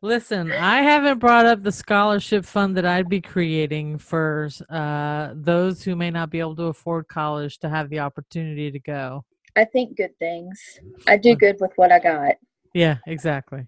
Listen, 0.00 0.50
I 0.52 0.80
haven't 0.80 1.18
brought 1.18 1.44
up 1.44 1.62
the 1.62 1.70
scholarship 1.70 2.46
fund 2.46 2.78
that 2.78 2.86
I'd 2.86 3.10
be 3.10 3.20
creating 3.20 3.98
for 3.98 4.48
uh, 4.70 5.32
those 5.34 5.82
who 5.82 5.96
may 5.96 6.10
not 6.10 6.30
be 6.30 6.40
able 6.40 6.56
to 6.56 6.68
afford 6.68 7.08
college 7.08 7.58
to 7.58 7.68
have 7.68 7.90
the 7.90 7.98
opportunity 7.98 8.70
to 8.70 8.78
go. 8.78 9.22
I 9.54 9.66
think 9.66 9.98
good 9.98 10.18
things. 10.18 10.80
I 11.06 11.18
do 11.18 11.36
good 11.36 11.58
with 11.60 11.72
what 11.76 11.92
I 11.92 11.98
got. 11.98 12.36
Yeah, 12.72 12.96
exactly. 13.06 13.66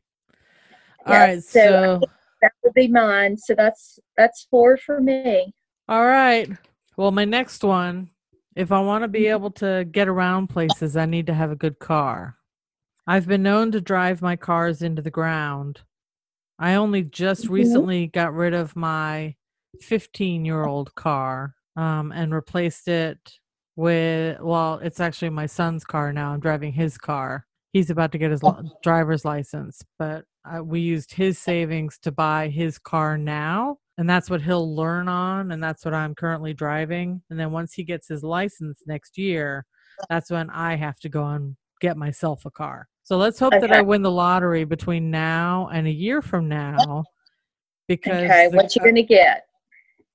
All 1.04 1.12
yeah, 1.12 1.24
right, 1.26 1.42
so, 1.42 1.60
so 1.60 2.00
that 2.40 2.52
would 2.64 2.72
be 2.72 2.88
mine. 2.88 3.36
So 3.36 3.54
that's 3.54 3.98
that's 4.16 4.46
four 4.50 4.78
for 4.78 4.98
me. 4.98 5.52
All 5.90 6.06
right. 6.06 6.48
Well, 6.96 7.10
my 7.10 7.26
next 7.26 7.62
one 7.62 8.08
If 8.58 8.72
I 8.72 8.80
want 8.80 9.04
to 9.04 9.08
be 9.08 9.28
able 9.28 9.52
to 9.52 9.86
get 9.88 10.08
around 10.08 10.48
places, 10.48 10.96
I 10.96 11.06
need 11.06 11.28
to 11.28 11.32
have 11.32 11.52
a 11.52 11.56
good 11.56 11.78
car. 11.78 12.38
I've 13.06 13.28
been 13.28 13.44
known 13.44 13.70
to 13.70 13.80
drive 13.80 14.20
my 14.20 14.34
cars 14.34 14.82
into 14.82 15.00
the 15.00 15.12
ground. 15.12 15.82
I 16.58 16.74
only 16.74 17.04
just 17.04 17.44
mm-hmm. 17.44 17.54
recently 17.54 18.06
got 18.08 18.34
rid 18.34 18.54
of 18.54 18.74
my 18.74 19.36
15 19.80 20.44
year 20.44 20.64
old 20.64 20.92
car 20.96 21.54
um, 21.76 22.10
and 22.10 22.34
replaced 22.34 22.88
it 22.88 23.18
with, 23.76 24.40
well, 24.40 24.80
it's 24.82 24.98
actually 24.98 25.30
my 25.30 25.46
son's 25.46 25.84
car 25.84 26.12
now. 26.12 26.32
I'm 26.32 26.40
driving 26.40 26.72
his 26.72 26.98
car. 26.98 27.46
He's 27.72 27.90
about 27.90 28.10
to 28.10 28.18
get 28.18 28.32
his 28.32 28.40
oh. 28.42 28.60
driver's 28.82 29.24
license, 29.24 29.82
but 30.00 30.24
uh, 30.44 30.64
we 30.64 30.80
used 30.80 31.12
his 31.12 31.38
savings 31.38 31.96
to 32.00 32.10
buy 32.10 32.48
his 32.48 32.76
car 32.76 33.18
now. 33.18 33.78
And 33.98 34.08
that's 34.08 34.30
what 34.30 34.40
he'll 34.40 34.74
learn 34.74 35.08
on. 35.08 35.52
And 35.52 35.62
that's 35.62 35.84
what 35.84 35.92
I'm 35.92 36.14
currently 36.14 36.54
driving. 36.54 37.20
And 37.28 37.38
then 37.38 37.50
once 37.52 37.74
he 37.74 37.84
gets 37.84 38.08
his 38.08 38.22
license 38.22 38.82
next 38.86 39.18
year, 39.18 39.66
that's 40.08 40.30
when 40.30 40.48
I 40.50 40.76
have 40.76 40.98
to 41.00 41.08
go 41.08 41.26
and 41.26 41.56
get 41.80 41.96
myself 41.96 42.46
a 42.46 42.50
car. 42.50 42.88
So 43.02 43.16
let's 43.16 43.38
hope 43.38 43.54
okay. 43.54 43.66
that 43.66 43.72
I 43.72 43.82
win 43.82 44.02
the 44.02 44.10
lottery 44.10 44.64
between 44.64 45.10
now 45.10 45.68
and 45.72 45.86
a 45.86 45.92
year 45.92 46.22
from 46.22 46.48
now. 46.48 47.04
Because 47.88 48.24
okay, 48.24 48.48
what 48.48 48.76
you're 48.76 48.84
gonna 48.84 49.02
get? 49.02 49.46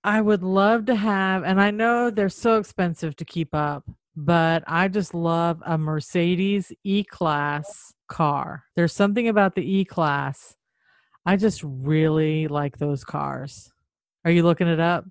I 0.04 0.22
would 0.22 0.44
love 0.44 0.86
to 0.86 0.96
have, 0.96 1.44
and 1.44 1.60
I 1.60 1.72
know 1.72 2.10
they're 2.10 2.30
so 2.30 2.58
expensive 2.58 3.16
to 3.16 3.26
keep 3.26 3.56
up, 3.56 3.84
but 4.16 4.64
I 4.68 4.90
just 4.90 5.14
love 5.14 5.62
a 5.66 5.78
Mercedes 5.78 6.72
E 6.84 7.04
Class 7.04 7.94
car. 8.08 8.64
There's 8.76 8.94
something 8.94 9.28
about 9.28 9.56
the 9.56 9.64
E 9.64 9.86
Class. 9.86 10.56
I 11.26 11.36
just 11.36 11.64
really 11.64 12.48
like 12.48 12.78
those 12.78 13.04
cars. 13.04 13.73
Are 14.26 14.32
you 14.32 14.44
looking 14.44 14.68
it 14.68 14.80
up? 14.80 15.06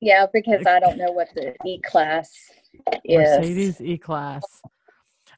Yeah, 0.00 0.26
because 0.32 0.66
I 0.66 0.80
don't 0.80 0.96
know 0.96 1.12
what 1.12 1.28
the 1.34 1.54
E 1.66 1.80
Class 1.82 2.32
is. 3.04 3.38
Mercedes 3.38 3.80
E 3.80 3.98
Class. 3.98 4.42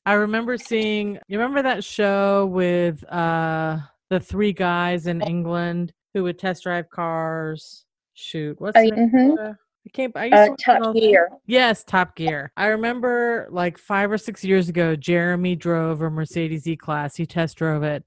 I 0.06 0.14
remember 0.14 0.56
seeing. 0.56 1.18
You 1.28 1.38
remember 1.38 1.62
that 1.62 1.84
show 1.84 2.46
with 2.46 3.04
uh 3.10 3.78
the 4.10 4.20
three 4.20 4.52
guys 4.52 5.06
in 5.06 5.20
England 5.22 5.92
who 6.14 6.22
would 6.24 6.38
test 6.38 6.62
drive 6.62 6.90
cars? 6.90 7.86
Shoot, 8.14 8.60
what's 8.60 8.76
oh, 8.76 8.80
mm-hmm. 8.80 9.52
I 9.86 9.90
can't. 9.92 10.16
I 10.16 10.26
used 10.26 10.34
uh, 10.34 10.46
to 10.48 10.56
Top 10.64 10.94
Gear. 10.94 11.28
Yes, 11.46 11.82
Top 11.82 12.14
Gear. 12.14 12.52
I 12.56 12.66
remember 12.66 13.48
like 13.50 13.78
five 13.78 14.12
or 14.12 14.18
six 14.18 14.44
years 14.44 14.68
ago, 14.68 14.94
Jeremy 14.94 15.56
drove 15.56 16.02
a 16.02 16.10
Mercedes 16.10 16.68
E 16.68 16.76
Class. 16.76 17.16
He 17.16 17.26
test 17.26 17.56
drove 17.56 17.82
it, 17.82 18.04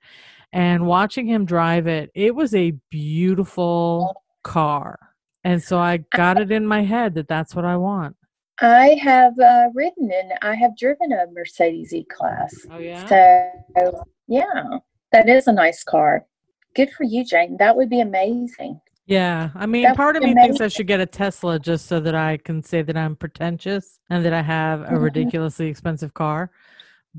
and 0.54 0.86
watching 0.86 1.28
him 1.28 1.44
drive 1.44 1.88
it, 1.88 2.12
it 2.16 2.34
was 2.34 2.56
a 2.56 2.72
beautiful 2.90 4.24
car. 4.46 4.98
And 5.44 5.62
so 5.62 5.78
I 5.80 5.98
got 6.16 6.40
it 6.40 6.52
in 6.52 6.66
my 6.66 6.84
head 6.84 7.16
that 7.16 7.28
that's 7.28 7.54
what 7.56 7.66
I 7.66 7.76
want. 7.76 8.16
I 8.62 8.98
have 9.02 9.38
uh, 9.38 9.68
ridden 9.74 10.12
and 10.12 10.32
I 10.42 10.56
have 10.56 10.78
driven 10.78 11.12
a 11.12 11.26
Mercedes 11.34 11.94
E 11.94 12.06
Class. 12.06 12.56
Oh, 12.72 12.78
yeah? 12.78 13.06
So, 13.06 14.04
yeah, 14.28 14.64
that 15.12 15.28
is 15.28 15.48
a 15.48 15.52
nice 15.52 15.84
car. 15.84 16.26
Good 16.74 16.92
for 16.92 17.04
you, 17.04 17.26
Jane. 17.26 17.58
That 17.58 17.76
would 17.76 17.90
be 17.90 18.00
amazing. 18.00 18.80
Yeah. 19.08 19.50
I 19.56 19.66
mean, 19.66 19.84
that 19.84 19.98
part 19.98 20.16
of 20.16 20.24
me 20.24 20.32
amazing. 20.32 20.54
thinks 20.54 20.62
I 20.62 20.68
should 20.70 20.88
get 20.88 21.00
a 21.00 21.06
Tesla 21.06 21.60
just 21.60 21.88
so 21.88 22.00
that 22.00 22.16
I 22.16 22.38
can 22.38 22.64
say 22.64 22.82
that 22.82 22.98
I'm 22.98 23.16
pretentious 23.16 24.00
and 24.10 24.24
that 24.26 24.34
I 24.34 24.42
have 24.42 24.82
a 24.82 24.86
mm-hmm. 24.86 24.98
ridiculously 24.98 25.68
expensive 25.68 26.14
car. 26.14 26.50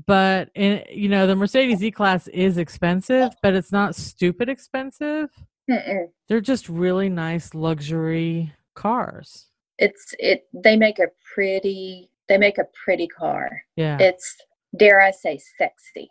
But, 0.05 0.49
in, 0.53 0.83
you 0.91 1.09
know, 1.09 1.27
the 1.27 1.35
Mercedes 1.35 1.83
E 1.83 1.91
Class 1.91 2.27
is 2.27 2.57
expensive, 2.57 3.31
but 3.41 3.55
it's 3.55 3.71
not 3.71 3.95
stupid 3.95 4.49
expensive. 4.49 5.29
Mm-mm. 5.69 6.09
They're 6.27 6.41
just 6.41 6.69
really 6.69 7.09
nice 7.09 7.53
luxury 7.53 8.53
cars. 8.75 9.47
It's 9.77 10.15
it 10.19 10.47
they 10.53 10.75
make 10.75 10.99
a 10.99 11.07
pretty 11.33 12.09
they 12.27 12.37
make 12.37 12.57
a 12.57 12.67
pretty 12.85 13.07
car. 13.07 13.61
Yeah. 13.75 13.97
It's 13.99 14.35
dare 14.77 14.99
i 14.99 15.11
say 15.11 15.39
sexy. 15.57 16.09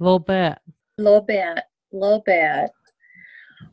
A 0.00 0.02
little 0.02 0.18
bit. 0.18 0.58
A 0.98 1.02
little 1.02 1.20
bit 1.20 1.58
a 1.58 1.64
little 1.96 2.22
bit. 2.24 2.70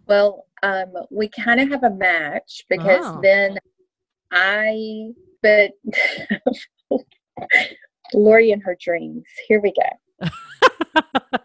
Well 0.08 0.46
um 0.63 0.94
we 1.12 1.30
kind 1.30 1.60
of 1.60 1.70
have 1.70 1.84
a 1.84 1.92
match 1.92 2.65
because 2.70 3.06
oh. 3.06 3.20
then 3.22 3.58
i 4.32 5.10
but 5.42 5.72
lori 8.13 8.52
and 8.52 8.63
her 8.63 8.78
dreams. 8.80 9.26
Here 9.48 9.62
we 9.62 9.74
go. 9.74 10.30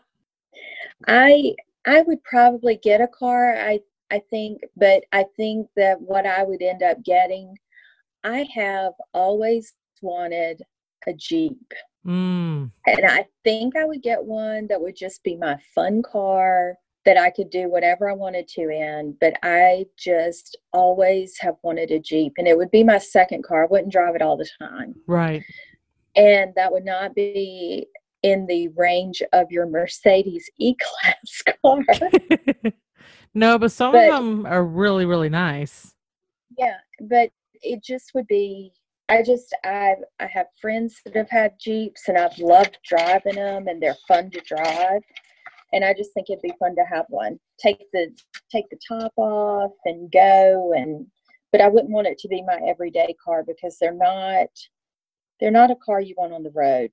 I 1.06 1.54
i 1.86 2.02
would 2.02 2.22
probably 2.24 2.76
get 2.76 3.00
a 3.00 3.08
car 3.08 3.56
i 3.56 3.78
I 4.10 4.20
think, 4.30 4.60
but 4.76 5.02
I 5.12 5.24
think 5.36 5.66
that 5.76 6.00
what 6.00 6.24
I 6.24 6.44
would 6.44 6.62
end 6.62 6.82
up 6.84 7.02
getting 7.02 7.56
I 8.24 8.48
have 8.54 8.94
always 9.12 9.74
wanted 10.00 10.62
a 11.06 11.12
Jeep. 11.12 11.72
Mm. 12.06 12.70
And 12.86 13.06
I 13.06 13.26
think 13.44 13.76
I 13.76 13.84
would 13.84 14.02
get 14.02 14.24
one 14.24 14.66
that 14.68 14.80
would 14.80 14.96
just 14.96 15.22
be 15.22 15.36
my 15.36 15.58
fun 15.74 16.02
car 16.02 16.76
that 17.04 17.18
I 17.18 17.28
could 17.30 17.50
do 17.50 17.68
whatever 17.68 18.08
I 18.08 18.14
wanted 18.14 18.48
to 18.48 18.62
in. 18.70 19.16
But 19.20 19.34
I 19.42 19.84
just 19.98 20.56
always 20.72 21.36
have 21.40 21.56
wanted 21.62 21.90
a 21.90 21.98
Jeep. 21.98 22.32
And 22.38 22.48
it 22.48 22.56
would 22.56 22.70
be 22.70 22.82
my 22.82 22.98
second 22.98 23.44
car. 23.44 23.64
I 23.64 23.68
wouldn't 23.70 23.92
drive 23.92 24.14
it 24.14 24.22
all 24.22 24.38
the 24.38 24.48
time. 24.58 24.94
Right. 25.06 25.42
And 26.16 26.54
that 26.54 26.72
would 26.72 26.84
not 26.84 27.14
be 27.14 27.88
in 28.24 28.46
the 28.46 28.68
range 28.68 29.22
of 29.34 29.52
your 29.52 29.66
Mercedes 29.66 30.50
E 30.58 30.74
Class 30.80 31.42
car. 31.62 32.72
no, 33.34 33.58
but 33.58 33.70
some 33.70 33.92
but, 33.92 34.08
of 34.08 34.14
them 34.14 34.46
are 34.46 34.64
really, 34.64 35.04
really 35.04 35.28
nice. 35.28 35.94
Yeah. 36.58 36.78
But 37.00 37.30
it 37.62 37.84
just 37.84 38.12
would 38.14 38.26
be 38.26 38.72
I 39.10 39.22
just 39.22 39.54
I 39.64 39.96
I 40.18 40.26
have 40.26 40.46
friends 40.60 41.00
that 41.04 41.14
have 41.14 41.28
had 41.28 41.52
Jeeps 41.60 42.08
and 42.08 42.16
I've 42.16 42.38
loved 42.38 42.78
driving 42.88 43.34
them 43.34 43.68
and 43.68 43.80
they're 43.80 43.96
fun 44.08 44.30
to 44.30 44.40
drive. 44.40 45.02
And 45.74 45.84
I 45.84 45.92
just 45.92 46.14
think 46.14 46.30
it'd 46.30 46.40
be 46.40 46.54
fun 46.58 46.74
to 46.76 46.84
have 46.84 47.04
one. 47.10 47.38
Take 47.58 47.84
the 47.92 48.10
take 48.50 48.64
the 48.70 48.78
top 48.88 49.12
off 49.18 49.72
and 49.84 50.10
go 50.10 50.72
and 50.74 51.06
but 51.52 51.60
I 51.60 51.68
wouldn't 51.68 51.92
want 51.92 52.06
it 52.06 52.18
to 52.20 52.28
be 52.28 52.42
my 52.42 52.58
everyday 52.66 53.14
car 53.22 53.44
because 53.46 53.76
they're 53.78 53.92
not 53.92 54.48
they're 55.40 55.50
not 55.50 55.70
a 55.70 55.76
car 55.76 56.00
you 56.00 56.14
want 56.16 56.32
on 56.32 56.42
the 56.42 56.52
road 56.52 56.90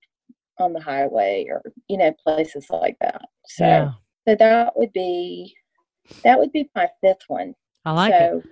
on 0.59 0.73
the 0.73 0.79
highway 0.79 1.47
or 1.49 1.61
you 1.87 1.97
know 1.97 2.13
places 2.23 2.67
like 2.69 2.97
that. 3.01 3.21
So 3.47 3.65
yeah. 3.65 3.91
so 4.27 4.35
that 4.35 4.73
would 4.77 4.93
be 4.93 5.55
that 6.23 6.37
would 6.37 6.51
be 6.51 6.69
my 6.75 6.87
fifth 7.01 7.23
one. 7.27 7.55
I 7.85 7.91
like 7.91 8.13
so, 8.13 8.41
it. 8.43 8.49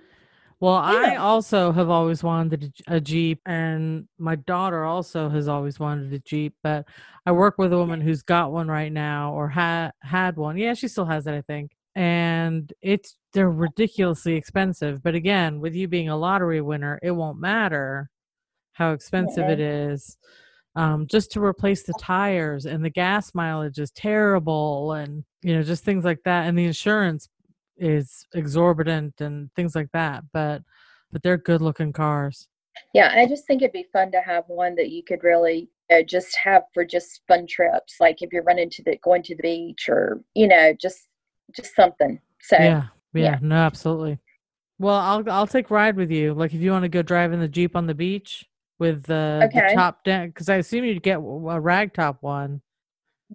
Well, 0.60 0.74
yeah. 0.74 1.12
I 1.12 1.16
also 1.16 1.72
have 1.72 1.88
always 1.88 2.22
wanted 2.22 2.74
a 2.86 3.00
Jeep, 3.00 3.40
and 3.46 4.06
my 4.18 4.36
daughter 4.36 4.84
also 4.84 5.30
has 5.30 5.48
always 5.48 5.80
wanted 5.80 6.12
a 6.12 6.18
Jeep. 6.18 6.54
But 6.62 6.86
I 7.24 7.32
work 7.32 7.56
with 7.56 7.72
a 7.72 7.78
woman 7.78 8.02
who's 8.02 8.22
got 8.22 8.52
one 8.52 8.68
right 8.68 8.92
now, 8.92 9.32
or 9.32 9.48
had 9.48 9.92
had 10.02 10.36
one. 10.36 10.58
Yeah, 10.58 10.74
she 10.74 10.88
still 10.88 11.06
has 11.06 11.26
it, 11.26 11.32
I 11.32 11.40
think. 11.42 11.72
And 11.94 12.70
it's 12.82 13.16
they're 13.32 13.50
ridiculously 13.50 14.34
expensive. 14.34 15.02
But 15.02 15.14
again, 15.14 15.60
with 15.60 15.74
you 15.74 15.88
being 15.88 16.10
a 16.10 16.16
lottery 16.16 16.60
winner, 16.60 16.98
it 17.02 17.12
won't 17.12 17.40
matter 17.40 18.10
how 18.74 18.92
expensive 18.92 19.48
it 19.48 19.60
is. 19.60 20.18
Um, 20.80 21.06
just 21.06 21.30
to 21.32 21.44
replace 21.44 21.82
the 21.82 21.92
tires 22.00 22.64
and 22.64 22.82
the 22.82 22.88
gas 22.88 23.34
mileage 23.34 23.78
is 23.78 23.90
terrible, 23.90 24.92
and 24.92 25.24
you 25.42 25.54
know 25.54 25.62
just 25.62 25.84
things 25.84 26.06
like 26.06 26.22
that, 26.24 26.46
and 26.46 26.58
the 26.58 26.64
insurance 26.64 27.28
is 27.76 28.26
exorbitant 28.34 29.20
and 29.20 29.52
things 29.54 29.74
like 29.74 29.90
that. 29.92 30.24
But 30.32 30.62
but 31.12 31.22
they're 31.22 31.36
good 31.36 31.60
looking 31.60 31.92
cars. 31.92 32.48
Yeah, 32.94 33.12
I 33.14 33.26
just 33.26 33.46
think 33.46 33.60
it'd 33.60 33.72
be 33.72 33.88
fun 33.92 34.10
to 34.12 34.22
have 34.22 34.44
one 34.46 34.74
that 34.76 34.88
you 34.88 35.02
could 35.02 35.22
really 35.22 35.68
you 35.90 35.98
know, 35.98 36.02
just 36.02 36.34
have 36.38 36.62
for 36.72 36.86
just 36.86 37.20
fun 37.28 37.46
trips, 37.46 37.96
like 38.00 38.22
if 38.22 38.32
you're 38.32 38.44
running 38.44 38.70
to 38.70 38.82
the 38.82 38.96
going 39.02 39.22
to 39.24 39.36
the 39.36 39.42
beach 39.42 39.86
or 39.86 40.22
you 40.34 40.48
know 40.48 40.72
just 40.80 41.08
just 41.54 41.76
something. 41.76 42.18
So 42.40 42.56
yeah, 42.56 42.84
yeah, 43.12 43.22
yeah. 43.22 43.38
no, 43.42 43.56
absolutely. 43.56 44.18
Well, 44.78 44.96
I'll 44.96 45.30
I'll 45.30 45.46
take 45.46 45.70
ride 45.70 45.96
with 45.96 46.10
you. 46.10 46.32
Like 46.32 46.54
if 46.54 46.62
you 46.62 46.70
want 46.70 46.84
to 46.84 46.88
go 46.88 47.02
drive 47.02 47.34
in 47.34 47.40
the 47.40 47.48
jeep 47.48 47.76
on 47.76 47.86
the 47.86 47.94
beach 47.94 48.46
with 48.80 49.04
the, 49.04 49.42
okay. 49.44 49.68
the 49.68 49.74
top 49.74 50.02
down, 50.02 50.28
because 50.28 50.48
I 50.48 50.56
assume 50.56 50.84
you'd 50.84 51.02
get 51.02 51.18
a 51.18 51.20
rag 51.20 51.94
top 51.94 52.16
one. 52.22 52.62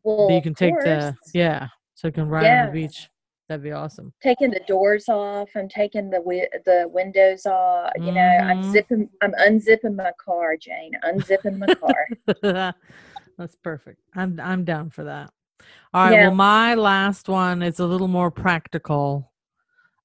Well, 0.04 0.30
you 0.30 0.42
can 0.42 0.54
take 0.54 0.74
course. 0.74 0.84
the 0.84 1.16
yeah, 1.34 1.70
so 1.94 2.10
you 2.10 2.12
can 2.12 2.28
ride 2.28 2.44
yeah. 2.44 2.66
on 2.66 2.74
the 2.74 2.82
beach. 2.82 3.10
That'd 3.48 3.64
be 3.64 3.72
awesome. 3.72 4.12
Taking 4.22 4.50
the 4.50 4.62
doors 4.68 5.08
off. 5.08 5.50
I'm 5.56 5.70
taking 5.70 6.10
the 6.10 6.18
wi- 6.18 6.50
the 6.66 6.90
windows 6.92 7.46
off. 7.46 7.92
You 7.96 8.12
know, 8.12 8.20
mm-hmm. 8.20 8.50
I'm 8.50 8.72
zipping. 8.72 9.08
I'm 9.22 9.34
unzipping 9.34 9.96
my 9.96 10.12
car, 10.24 10.58
Jane. 10.58 10.92
Unzipping 11.04 11.60
my 11.60 11.74
car. 11.76 12.74
That's 13.38 13.56
perfect. 13.64 14.02
I'm 14.16 14.40
I'm 14.40 14.66
down 14.66 14.90
for 14.90 15.04
that. 15.04 15.32
All 15.94 16.06
right. 16.06 16.14
Yeah. 16.14 16.28
Well, 16.28 16.36
my 16.36 16.74
last 16.74 17.30
one 17.30 17.62
is 17.62 17.80
a 17.80 17.86
little 17.86 18.08
more 18.08 18.32
practical, 18.32 19.32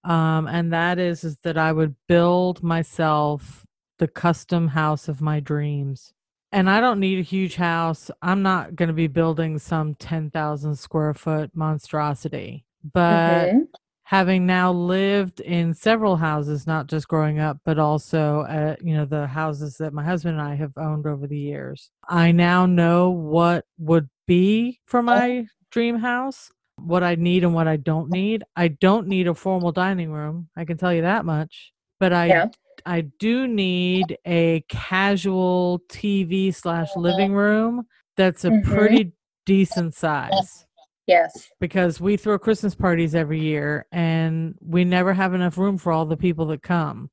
um, 0.05 0.47
and 0.47 0.73
that 0.75 0.99
is 0.99 1.25
is 1.25 1.39
that 1.39 1.57
I 1.57 1.73
would 1.73 1.97
build 2.07 2.63
myself 2.63 3.65
the 4.01 4.09
custom 4.09 4.67
house 4.69 5.07
of 5.07 5.21
my 5.21 5.39
dreams. 5.39 6.13
And 6.51 6.69
I 6.69 6.81
don't 6.81 6.99
need 6.99 7.21
a 7.21 7.23
huge 7.23 7.55
house. 7.55 8.11
I'm 8.21 8.43
not 8.43 8.75
going 8.75 8.89
to 8.89 8.93
be 8.93 9.07
building 9.07 9.61
some 9.61 9.95
10,000 9.95 10.75
square 10.75 11.15
foot 11.15 11.53
monstrosity 11.55 12.65
but 12.83 13.47
mm-hmm. 13.47 13.59
having 14.05 14.47
now 14.47 14.73
lived 14.73 15.41
in 15.41 15.75
several 15.75 16.17
houses, 16.17 16.67
not 16.67 16.87
just 16.87 17.09
growing 17.09 17.39
up, 17.39 17.59
but 17.65 17.79
also, 17.79 18.41
uh, 18.41 18.77
you 18.83 18.95
know, 18.95 19.05
the 19.05 19.27
houses 19.27 19.77
that 19.79 19.93
my 19.93 20.05
husband 20.05 20.39
and 20.39 20.49
I 20.49 20.55
have 20.55 20.73
owned 20.77 21.07
over 21.07 21.27
the 21.27 21.39
years, 21.39 21.91
I 22.09 22.33
now 22.33 22.67
know 22.67 23.11
what 23.11 23.65
would 23.79 24.09
be 24.27 24.81
for 24.87 25.03
my 25.03 25.47
dream 25.71 25.99
house, 25.99 26.51
what 26.77 27.03
I 27.03 27.15
need 27.15 27.45
and 27.45 27.55
what 27.55 27.69
I 27.69 27.77
don't 27.77 28.11
need. 28.11 28.45
I 28.57 28.69
don't 28.69 29.07
need 29.07 29.29
a 29.29 29.35
formal 29.35 29.73
dining 29.73 30.11
room. 30.11 30.49
I 30.57 30.65
can 30.65 30.79
tell 30.79 30.95
you 30.95 31.03
that 31.03 31.25
much. 31.25 31.73
But 31.99 32.13
I 32.15 32.27
yeah. 32.27 32.49
I 32.87 33.03
do 33.03 33.47
need 33.47 34.19
a 34.27 34.65
casual 34.69 35.83
TV 35.89 36.55
slash 36.55 36.89
living 36.97 37.33
room 37.33 37.87
that's 38.17 38.45
a 38.45 38.51
mm-hmm. 38.51 38.75
pretty 38.75 39.13
decent 39.47 39.95
size. 39.95 40.67
Yes. 41.07 41.49
Because 41.59 42.01
we 42.01 42.17
throw 42.17 42.39
Christmas 42.39 42.75
parties 42.75 43.15
every 43.15 43.41
year 43.41 43.87
and 43.91 44.55
we 44.61 44.85
never 44.85 45.13
have 45.13 45.35
enough 45.35 45.59
room 45.59 45.77
for 45.77 45.91
all 45.91 46.07
the 46.07 46.17
people 46.17 46.47
that 46.47 46.63
come. 46.63 47.11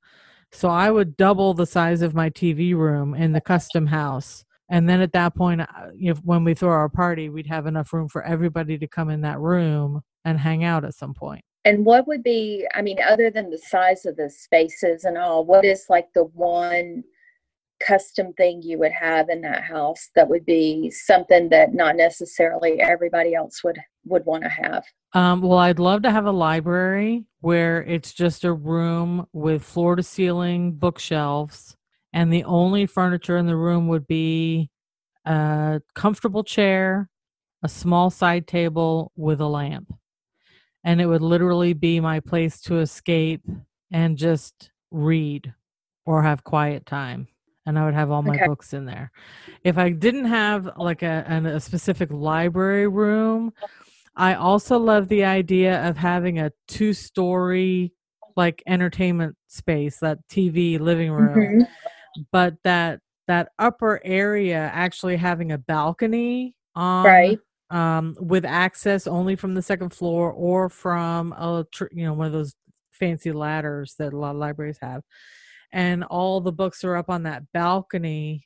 So 0.51 0.69
I 0.69 0.91
would 0.91 1.17
double 1.17 1.53
the 1.53 1.65
size 1.65 2.01
of 2.01 2.13
my 2.13 2.29
TV 2.29 2.75
room 2.75 3.13
in 3.13 3.31
the 3.31 3.41
custom 3.41 3.87
house. 3.87 4.45
And 4.69 4.87
then 4.87 5.01
at 5.01 5.13
that 5.13 5.35
point, 5.35 5.61
uh, 5.61 5.65
if 5.99 6.19
when 6.19 6.43
we 6.43 6.53
throw 6.53 6.69
our 6.69 6.89
party, 6.89 7.29
we'd 7.29 7.47
have 7.47 7.67
enough 7.67 7.91
room 7.93 8.07
for 8.07 8.21
everybody 8.23 8.77
to 8.77 8.87
come 8.87 9.09
in 9.09 9.21
that 9.21 9.39
room 9.39 10.01
and 10.25 10.37
hang 10.37 10.63
out 10.63 10.85
at 10.85 10.93
some 10.93 11.13
point. 11.13 11.43
And 11.67 11.85
what 11.85 12.07
would 12.07 12.23
be, 12.23 12.65
I 12.73 12.81
mean, 12.81 12.97
other 13.05 13.29
than 13.29 13.49
the 13.49 13.57
size 13.57 14.05
of 14.05 14.15
the 14.15 14.29
spaces 14.29 15.03
and 15.03 15.17
all, 15.17 15.43
what 15.43 15.65
is 15.65 15.87
like 15.89 16.07
the 16.15 16.23
one 16.23 17.03
custom 17.85 18.31
thing 18.33 18.61
you 18.63 18.79
would 18.79 18.93
have 18.93 19.27
in 19.27 19.41
that 19.41 19.63
house 19.63 20.09
that 20.15 20.29
would 20.29 20.45
be 20.45 20.89
something 20.89 21.49
that 21.49 21.73
not 21.73 21.97
necessarily 21.97 22.79
everybody 22.79 23.35
else 23.35 23.65
would 23.65 23.79
would 24.05 24.25
want 24.25 24.43
to 24.43 24.49
have? 24.49 24.85
Um, 25.13 25.41
well 25.41 25.57
i'd 25.59 25.77
love 25.77 26.01
to 26.03 26.11
have 26.11 26.25
a 26.25 26.31
library 26.31 27.25
where 27.41 27.83
it's 27.83 28.13
just 28.13 28.43
a 28.45 28.53
room 28.53 29.27
with 29.31 29.63
floor 29.63 29.95
to 29.95 30.03
ceiling 30.03 30.73
bookshelves 30.73 31.75
and 32.13 32.31
the 32.31 32.43
only 32.45 32.85
furniture 32.85 33.37
in 33.37 33.45
the 33.45 33.55
room 33.55 33.87
would 33.89 34.07
be 34.07 34.69
a 35.25 35.81
comfortable 35.95 36.43
chair 36.43 37.09
a 37.63 37.69
small 37.69 38.09
side 38.09 38.47
table 38.47 39.11
with 39.15 39.39
a 39.39 39.47
lamp 39.47 39.93
and 40.87 41.01
it 41.01 41.05
would 41.05 41.21
literally 41.21 41.73
be 41.73 41.99
my 41.99 42.21
place 42.21 42.61
to 42.61 42.79
escape 42.79 43.41
and 43.91 44.17
just 44.17 44.71
read 44.89 45.53
or 46.05 46.23
have 46.23 46.45
quiet 46.45 46.85
time 46.85 47.27
and 47.65 47.77
I 47.77 47.83
would 47.83 47.93
have 47.93 48.09
all 48.09 48.21
my 48.21 48.35
okay. 48.35 48.47
books 48.47 48.73
in 48.73 48.85
there. 48.85 49.11
If 49.65 49.77
I 49.77 49.89
didn't 49.89 50.25
have 50.25 50.77
like 50.77 51.03
a, 51.03 51.25
a 51.53 51.59
specific 51.59 52.09
library 52.09 52.87
room, 52.87 53.51
I 54.15 54.35
also 54.35 54.79
love 54.79 55.09
the 55.09 55.25
idea 55.25 55.85
of 55.85 55.97
having 55.97 56.39
a 56.39 56.53
two 56.69 56.93
story 56.93 57.91
like 58.37 58.63
entertainment 58.67 59.35
space, 59.47 59.97
that 59.99 60.19
TV 60.29 60.79
living 60.79 61.11
room, 61.11 61.61
mm-hmm. 61.63 62.21
but 62.31 62.55
that 62.63 63.01
that 63.27 63.49
upper 63.59 63.99
area 64.05 64.71
actually 64.73 65.17
having 65.17 65.51
a 65.51 65.57
balcony 65.57 66.55
on 66.73 67.05
right 67.05 67.39
um, 67.69 68.15
with 68.19 68.45
access 68.45 69.07
only 69.07 69.35
from 69.35 69.53
the 69.53 69.61
second 69.61 69.89
floor 69.89 70.31
or 70.31 70.69
from 70.69 71.33
a 71.33 71.65
you 71.91 72.05
know 72.05 72.13
one 72.13 72.27
of 72.27 72.33
those 72.33 72.55
fancy 72.91 73.31
ladders 73.31 73.95
that 73.99 74.13
a 74.13 74.17
lot 74.17 74.31
of 74.31 74.37
libraries 74.37 74.79
have 74.81 75.03
and 75.71 76.03
all 76.05 76.41
the 76.41 76.51
books 76.51 76.83
are 76.83 76.95
up 76.95 77.09
on 77.09 77.23
that 77.23 77.43
balcony 77.53 78.43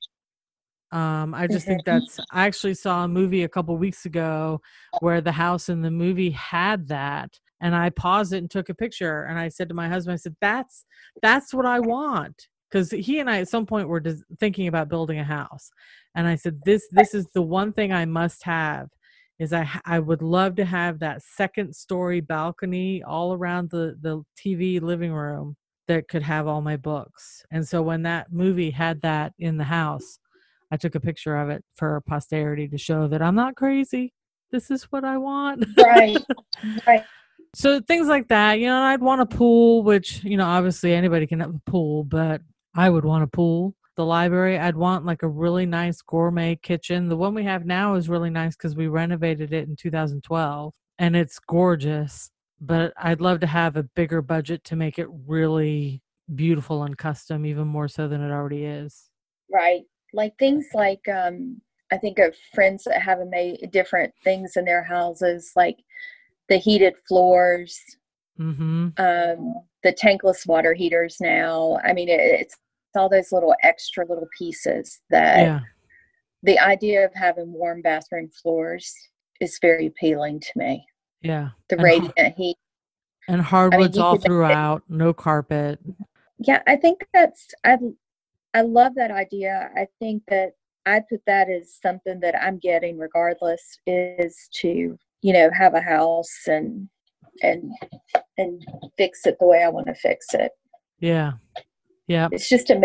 um, 0.91 1.33
I 1.33 1.47
just 1.47 1.65
think 1.65 1.85
mm-hmm. 1.85 1.99
that's. 1.99 2.19
I 2.31 2.45
actually 2.45 2.73
saw 2.73 3.05
a 3.05 3.07
movie 3.07 3.43
a 3.43 3.49
couple 3.49 3.75
weeks 3.77 4.05
ago 4.05 4.61
where 4.99 5.21
the 5.21 5.31
house 5.31 5.69
in 5.69 5.81
the 5.81 5.91
movie 5.91 6.31
had 6.31 6.87
that, 6.89 7.39
and 7.61 7.73
I 7.73 7.91
paused 7.91 8.33
it 8.33 8.39
and 8.39 8.51
took 8.51 8.67
a 8.69 8.75
picture. 8.75 9.23
And 9.23 9.39
I 9.39 9.47
said 9.47 9.69
to 9.69 9.75
my 9.75 9.87
husband, 9.87 10.13
I 10.13 10.17
said, 10.17 10.35
"That's 10.41 10.85
that's 11.21 11.53
what 11.53 11.65
I 11.65 11.79
want," 11.79 12.47
because 12.69 12.91
he 12.91 13.19
and 13.19 13.29
I 13.29 13.39
at 13.39 13.47
some 13.47 13.65
point 13.65 13.87
were 13.87 14.03
thinking 14.37 14.67
about 14.67 14.89
building 14.89 15.19
a 15.19 15.23
house, 15.23 15.71
and 16.13 16.27
I 16.27 16.35
said, 16.35 16.59
"This 16.65 16.85
this 16.91 17.13
is 17.13 17.25
the 17.33 17.41
one 17.41 17.71
thing 17.71 17.93
I 17.93 18.05
must 18.05 18.43
have." 18.43 18.89
Is 19.41 19.53
I 19.53 19.67
I 19.85 19.97
would 19.97 20.21
love 20.21 20.55
to 20.57 20.65
have 20.65 20.99
that 20.99 21.23
second 21.23 21.75
story 21.75 22.21
balcony 22.21 23.01
all 23.01 23.33
around 23.33 23.71
the 23.71 23.97
the 23.99 24.21
TV 24.37 24.79
living 24.79 25.11
room 25.11 25.57
that 25.87 26.07
could 26.07 26.21
have 26.21 26.45
all 26.45 26.61
my 26.61 26.77
books. 26.77 27.43
And 27.49 27.67
so 27.67 27.81
when 27.81 28.03
that 28.03 28.31
movie 28.31 28.69
had 28.69 29.01
that 29.01 29.33
in 29.39 29.57
the 29.57 29.63
house, 29.63 30.19
I 30.71 30.77
took 30.77 30.93
a 30.93 30.99
picture 30.99 31.35
of 31.37 31.49
it 31.49 31.63
for 31.75 31.99
posterity 32.07 32.67
to 32.67 32.77
show 32.77 33.07
that 33.07 33.23
I'm 33.23 33.33
not 33.33 33.55
crazy. 33.55 34.13
This 34.51 34.69
is 34.69 34.83
what 34.85 35.03
I 35.03 35.17
want. 35.17 35.65
Right. 35.77 36.17
right. 36.87 37.03
So 37.53 37.81
things 37.81 38.07
like 38.07 38.29
that, 38.29 38.59
you 38.59 38.67
know, 38.67 38.81
I'd 38.81 39.01
want 39.01 39.19
a 39.19 39.25
pool, 39.25 39.83
which, 39.83 40.23
you 40.23 40.37
know, 40.37 40.45
obviously 40.45 40.93
anybody 40.93 41.27
can 41.27 41.41
have 41.41 41.53
a 41.53 41.69
pool, 41.69 42.05
but 42.05 42.39
I 42.73 42.89
would 42.89 43.03
want 43.03 43.25
a 43.25 43.27
pool. 43.27 43.75
The 44.01 44.05
library, 44.05 44.57
I'd 44.57 44.75
want 44.75 45.05
like 45.05 45.21
a 45.21 45.27
really 45.27 45.67
nice 45.67 46.01
gourmet 46.01 46.55
kitchen. 46.55 47.07
The 47.07 47.15
one 47.15 47.35
we 47.35 47.43
have 47.43 47.65
now 47.65 47.93
is 47.93 48.09
really 48.09 48.31
nice 48.31 48.55
because 48.55 48.75
we 48.75 48.87
renovated 48.87 49.53
it 49.53 49.67
in 49.67 49.75
2012 49.75 50.73
and 50.97 51.15
it's 51.15 51.37
gorgeous 51.37 52.31
but 52.61 52.93
I'd 52.95 53.21
love 53.21 53.39
to 53.39 53.47
have 53.47 53.75
a 53.75 53.83
bigger 53.83 54.21
budget 54.21 54.63
to 54.65 54.75
make 54.75 54.99
it 54.99 55.07
really 55.27 56.03
beautiful 56.35 56.83
and 56.83 56.95
custom, 56.95 57.45
even 57.45 57.67
more 57.67 57.87
so 57.87 58.07
than 58.07 58.21
it 58.21 58.31
already 58.31 58.65
is. 58.65 59.09
Right. 59.51 59.81
Like 60.13 60.37
things 60.37 60.67
like, 60.75 61.01
um, 61.07 61.59
I 61.91 61.97
think 61.97 62.19
of 62.19 62.35
friends 62.53 62.83
that 62.83 63.01
have 63.01 63.19
made 63.27 63.69
different 63.71 64.13
things 64.23 64.53
in 64.55 64.65
their 64.65 64.83
houses, 64.83 65.51
like 65.55 65.77
the 66.49 66.57
heated 66.57 66.93
floors, 67.07 67.79
mm-hmm. 68.39 68.89
um, 68.97 69.55
the 69.83 69.91
tankless 69.91 70.45
water 70.45 70.75
heaters 70.75 71.17
now. 71.19 71.79
I 71.83 71.93
mean, 71.93 72.09
it, 72.09 72.19
it's, 72.19 72.53
it's 72.53 72.57
all 72.95 73.09
those 73.09 73.31
little 73.31 73.55
extra 73.63 74.05
little 74.07 74.27
pieces 74.37 75.01
that 75.09 75.39
yeah. 75.39 75.59
the 76.43 76.59
idea 76.59 77.05
of 77.05 77.11
having 77.13 77.51
warm 77.51 77.81
bathroom 77.81 78.29
floors 78.29 78.93
is 79.39 79.57
very 79.61 79.87
appealing 79.87 80.39
to 80.39 80.51
me. 80.55 80.85
Yeah. 81.21 81.49
The 81.69 81.75
and 81.75 81.83
radiant 81.83 82.35
heat. 82.37 82.57
And 83.27 83.41
hardwoods 83.41 83.97
I 83.97 84.01
mean, 84.01 84.05
all 84.07 84.17
throughout, 84.17 84.83
no 84.89 85.13
carpet. 85.13 85.79
Yeah, 86.39 86.61
I 86.67 86.75
think 86.75 87.05
that's 87.13 87.47
I 87.63 87.77
I 88.53 88.61
love 88.61 88.95
that 88.95 89.11
idea. 89.11 89.69
I 89.75 89.87
think 89.99 90.23
that 90.27 90.53
I 90.85 91.01
put 91.07 91.21
that 91.27 91.49
as 91.49 91.77
something 91.81 92.19
that 92.21 92.35
I'm 92.41 92.57
getting 92.57 92.97
regardless 92.97 93.61
is 93.85 94.49
to, 94.55 94.97
you 95.21 95.33
know, 95.33 95.49
have 95.53 95.75
a 95.75 95.81
house 95.81 96.47
and 96.47 96.89
and 97.43 97.71
and 98.37 98.65
fix 98.97 99.25
it 99.25 99.37
the 99.39 99.45
way 99.45 99.63
I 99.63 99.69
want 99.69 99.87
to 99.87 99.95
fix 99.95 100.33
it. 100.33 100.51
Yeah. 100.99 101.33
Yeah. 102.07 102.29
It's 102.31 102.49
just 102.49 102.69
a 102.69 102.81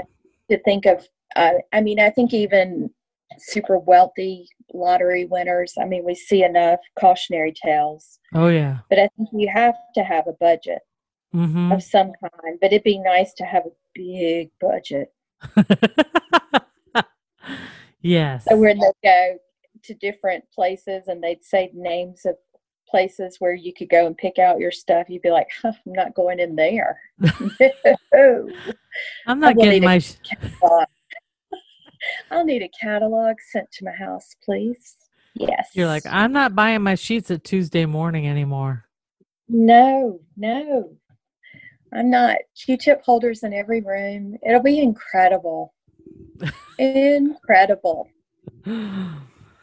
to 0.51 0.59
think 0.63 0.87
of 0.87 1.07
uh, 1.35 1.55
I 1.73 1.81
mean, 1.81 2.01
I 2.01 2.11
think 2.11 2.33
even 2.33 2.91
super 3.39 3.79
wealthy 3.79 4.49
lottery 4.73 5.27
winners. 5.27 5.75
I 5.81 5.85
mean, 5.85 6.05
we 6.05 6.15
see 6.15 6.43
enough 6.43 6.81
cautionary 6.99 7.53
tales. 7.53 8.19
Oh 8.35 8.49
yeah. 8.49 8.79
But 8.89 8.99
I 8.99 9.09
think 9.17 9.29
you 9.33 9.49
have 9.53 9.75
to 9.95 10.03
have 10.03 10.27
a 10.27 10.33
budget 10.33 10.81
mm-hmm. 11.35 11.73
of 11.73 11.83
some 11.83 12.13
kind. 12.21 12.59
But 12.61 12.73
it'd 12.73 12.85
be 12.85 12.99
nice 12.99 13.35
to 13.35 13.45
have 13.45 13.65
a 13.67 13.71
big 13.95 14.51
budget. 14.61 15.13
yes. 18.01 18.45
So 18.49 18.57
where 18.57 18.75
they 18.75 18.93
go 19.03 19.39
to 19.85 19.95
different 19.95 20.45
places 20.55 21.05
and 21.07 21.23
they'd 21.23 21.45
say 21.45 21.71
names 21.75 22.25
of 22.25 22.37
places 22.97 23.37
where 23.41 23.55
you 23.55 23.75
could 23.75 23.91
go 23.91 24.07
and 24.07 24.17
pick 24.17 24.39
out 24.39 24.59
your 24.59 24.73
stuff. 24.73 25.11
You'd 25.11 25.21
be 25.21 25.31
like, 25.31 25.49
huh, 25.61 25.73
I'm 25.85 25.93
not 25.93 26.15
going 26.15 26.41
in 26.41 26.57
there. 26.57 26.99
no. 27.21 27.29
I'm 29.27 29.39
not 29.39 29.55
getting 29.57 29.85
my. 29.85 30.01
I'll 32.31 32.45
need 32.45 32.63
a 32.63 32.71
catalog 32.81 33.37
sent 33.53 33.71
to 33.73 33.85
my 33.85 33.91
house, 33.93 34.35
please. 34.43 34.97
Yes. 35.35 35.69
You're 35.75 35.89
like, 35.89 36.05
I'm 36.07 36.33
not 36.33 36.55
buying 36.55 36.83
my 36.83 36.95
sheets 36.95 37.31
at 37.31 37.45
Tuesday 37.45 37.85
morning 37.85 38.27
anymore. 38.27 38.87
No, 39.47 40.21
no. 40.39 40.97
I'm 41.93 42.09
not. 42.09 42.39
Q 42.59 42.79
tip 42.79 43.03
holders 43.05 43.43
in 43.43 43.53
every 43.53 43.83
room. 43.83 44.39
It'll 44.47 44.63
be 44.63 44.81
incredible. 44.81 45.75
incredible. 46.79 48.09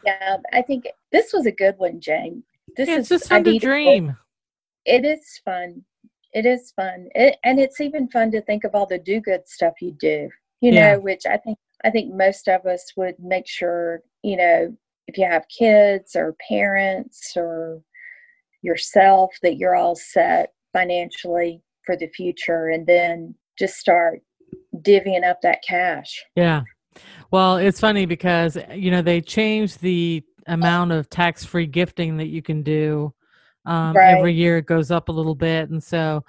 Yeah, 0.06 0.36
I 0.52 0.60
think 0.60 0.86
this 1.12 1.32
was 1.32 1.46
a 1.46 1.50
good 1.50 1.76
one, 1.78 1.98
Jane. 1.98 2.42
This 2.76 2.88
yeah, 2.88 2.96
is 2.96 3.08
just 3.08 3.28
fun 3.28 3.44
to 3.44 3.58
dream. 3.58 4.16
It 4.84 5.04
is 5.04 5.40
fun. 5.44 5.84
It 6.32 6.46
is 6.46 6.72
fun. 6.74 7.08
It, 7.14 7.36
and 7.44 7.60
it's 7.60 7.80
even 7.80 8.08
fun 8.08 8.30
to 8.32 8.42
think 8.42 8.64
of 8.64 8.74
all 8.74 8.86
the 8.86 8.98
do 8.98 9.20
good 9.20 9.46
stuff 9.46 9.74
you 9.80 9.92
do, 10.00 10.28
you 10.60 10.72
yeah. 10.72 10.92
know, 10.92 11.00
which 11.00 11.22
I 11.26 11.36
think 11.36 11.58
I 11.84 11.90
think 11.90 12.14
most 12.14 12.48
of 12.48 12.66
us 12.66 12.84
would 12.96 13.14
make 13.18 13.46
sure, 13.46 14.02
you 14.22 14.36
know, 14.36 14.76
if 15.06 15.18
you 15.18 15.26
have 15.28 15.44
kids 15.48 16.16
or 16.16 16.36
parents 16.48 17.32
or 17.36 17.82
yourself, 18.62 19.30
that 19.42 19.56
you're 19.58 19.76
all 19.76 19.94
set 19.94 20.52
financially 20.72 21.62
for 21.84 21.96
the 21.96 22.08
future 22.08 22.70
and 22.70 22.86
then 22.86 23.34
just 23.58 23.76
start 23.76 24.20
divvying 24.78 25.28
up 25.28 25.40
that 25.42 25.62
cash. 25.66 26.24
Yeah. 26.34 26.62
Well, 27.30 27.56
it's 27.56 27.80
funny 27.80 28.06
because, 28.06 28.56
you 28.72 28.90
know, 28.90 29.02
they 29.02 29.20
changed 29.20 29.80
the 29.80 30.22
amount 30.46 30.92
of 30.92 31.08
tax 31.10 31.44
free 31.44 31.66
gifting 31.66 32.16
that 32.16 32.28
you 32.28 32.42
can 32.42 32.62
do 32.62 33.12
Um, 33.66 33.94
right. 33.96 34.18
Every 34.18 34.34
year 34.34 34.58
it 34.58 34.66
goes 34.66 34.90
up 34.90 35.08
a 35.08 35.12
little 35.12 35.34
bit, 35.34 35.70
and 35.70 35.82
so 35.82 36.22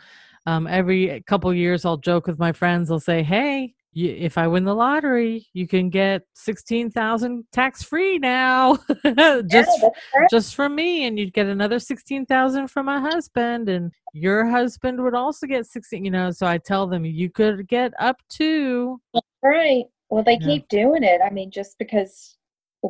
um, 0.45 0.67
every 0.67 1.21
couple 1.27 1.53
years 1.53 1.85
i'll 1.85 1.97
joke 1.97 2.27
with 2.27 2.39
my 2.39 2.51
friends. 2.51 2.91
I'll 2.91 2.99
say 2.99 3.23
hey 3.23 3.73
you, 3.95 4.11
if 4.11 4.37
i 4.37 4.45
win 4.45 4.65
the 4.65 4.75
lottery 4.75 5.47
you 5.53 5.67
can 5.67 5.89
get 5.89 6.23
16000 6.33 7.45
tax 7.51 7.81
free 7.81 8.19
now. 8.19 8.77
Just 9.49 9.81
yeah, 9.81 10.27
just 10.29 10.53
from 10.53 10.75
me. 10.75 11.05
And 11.05 11.17
you'd 11.17 11.33
get 11.33 11.47
another 11.47 11.79
16000 11.79 12.67
from 12.67 12.85
my 12.85 12.99
husband. 12.99 13.69
And 13.69 13.91
your 14.13 14.45
husband 14.45 15.01
would 15.01 15.15
also 15.15 15.47
get 15.47 15.65
16 15.65 16.03
you 16.05 16.11
know 16.11 16.31
so 16.31 16.45
i 16.45 16.57
tell 16.57 16.87
them 16.87 17.05
you 17.05 17.29
could 17.29 17.67
get 17.67 17.93
up 17.99 18.17
to 18.29 18.99
right. 19.41 19.85
Well 20.09 20.23
they 20.23 20.37
yeah. 20.39 20.47
keep 20.47 20.67
doing 20.67 21.03
it. 21.03 21.21
I 21.25 21.29
mean 21.31 21.49
just 21.49 21.77
because 21.79 22.37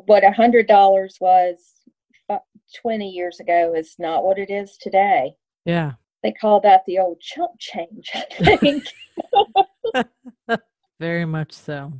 what 0.05 0.23
a 0.23 0.31
hundred 0.31 0.67
dollars 0.67 1.17
was 1.19 1.73
uh, 2.29 2.37
20 2.81 3.07
years 3.09 3.39
ago 3.39 3.73
is 3.75 3.95
not 3.99 4.23
what 4.23 4.37
it 4.37 4.49
is 4.49 4.77
today 4.77 5.33
yeah 5.65 5.93
they 6.25 6.31
call 6.31 6.59
that 6.61 6.81
the 6.87 6.97
old 6.97 7.19
chump 7.21 7.51
change, 7.59 8.09
I 8.15 8.57
think. 8.57 8.83
Very 10.99 11.23
much 11.23 11.51
so. 11.51 11.93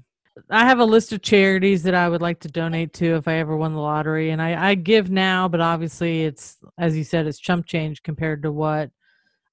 I 0.50 0.66
have 0.66 0.80
a 0.80 0.86
list 0.86 1.14
of 1.14 1.22
charities 1.22 1.84
that 1.84 1.94
I 1.94 2.10
would 2.10 2.24
like 2.24 2.40
to 2.40 2.48
donate 2.48 2.92
to 2.94 3.18
if 3.18 3.28
I 3.28 3.36
ever 3.36 3.56
won 3.56 3.74
the 3.74 3.80
lottery. 3.80 4.32
And 4.32 4.42
I, 4.42 4.72
I 4.72 4.74
give 4.74 5.12
now, 5.12 5.48
but 5.48 5.62
obviously 5.62 6.24
it's, 6.24 6.58
as 6.80 6.98
you 6.98 7.04
said, 7.04 7.28
it's 7.28 7.38
chump 7.38 7.68
change 7.68 8.02
compared 8.02 8.42
to 8.44 8.52
what 8.52 8.90